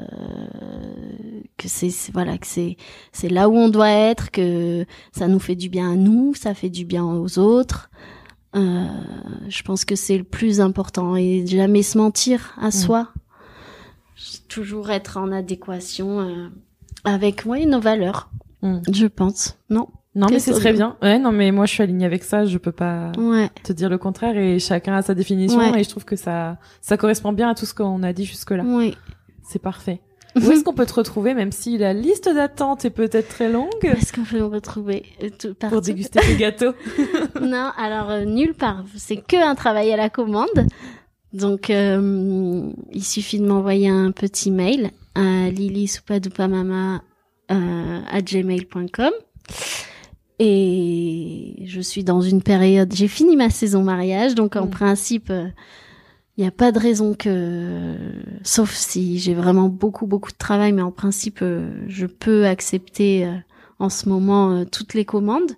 [1.57, 2.77] que c'est voilà que c'est
[3.13, 6.55] c'est là où on doit être, que ça nous fait du bien à nous, ça
[6.55, 7.91] fait du bien aux autres.
[8.57, 8.87] Euh,
[9.49, 13.09] je pense que c'est le plus important et jamais se mentir à soi.
[14.49, 16.49] Toujours être en adéquation euh,
[17.05, 18.31] avec ouais, nos valeurs,
[18.63, 18.81] Mm.
[18.93, 19.57] je pense.
[19.71, 20.97] Non Non, mais c'est très bien.
[21.01, 22.45] Ouais, non, mais moi, je suis alignée avec ça.
[22.45, 23.49] Je peux pas Ouais.
[23.63, 25.81] te dire le contraire et chacun a sa définition Ouais.
[25.81, 28.63] et je trouve que ça, ça correspond bien à tout ce qu'on a dit jusque-là.
[28.67, 28.95] Oui.
[29.43, 30.01] C'est parfait.
[30.37, 33.71] Où est-ce qu'on peut te retrouver, même si la liste d'attente est peut-être très longue,
[33.83, 35.05] Est-ce qu'on peut me retrouver?
[35.23, 36.73] Euh, tout pour déguster tes gâteaux
[37.41, 38.85] Non, alors euh, nulle part.
[38.97, 40.67] C'est que un travail à la commande
[41.33, 47.03] Donc, euh, il suffit de m'envoyer un petit mail à lilisoupadoupamama
[47.53, 49.13] euh, à gmail.com.
[50.39, 54.71] Et je suis dans une période, j'ai fini ma saison mariage, donc en Mm.
[54.71, 55.33] principe,
[56.37, 57.95] il n'y a pas de raison que,
[58.43, 63.27] sauf si j'ai vraiment beaucoup, beaucoup de travail, mais en principe, euh, je peux accepter
[63.27, 63.35] euh,
[63.79, 65.53] en ce moment euh, toutes les commandes.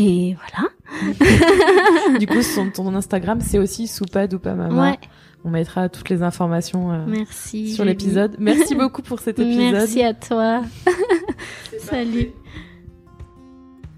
[0.00, 2.18] Et voilà.
[2.20, 4.80] du coup, son, ton Instagram, c'est aussi Soupad ou pas maman.
[4.80, 4.98] Ouais,
[5.44, 7.72] On mettra toutes les informations euh, merci.
[7.72, 8.36] sur l'épisode.
[8.38, 9.72] Merci beaucoup pour cet épisode.
[9.72, 10.62] Merci à toi.
[11.80, 12.30] Salut.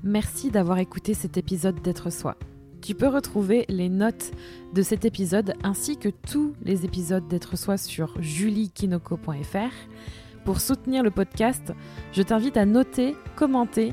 [0.02, 2.38] Merci d'avoir écouté cet épisode d'être soi.
[2.80, 4.30] Tu peux retrouver les notes
[4.72, 9.74] de cet épisode ainsi que tous les épisodes d'être soi sur juliekinoko.fr.
[10.46, 11.74] Pour soutenir le podcast,
[12.12, 13.92] je t'invite à noter, commenter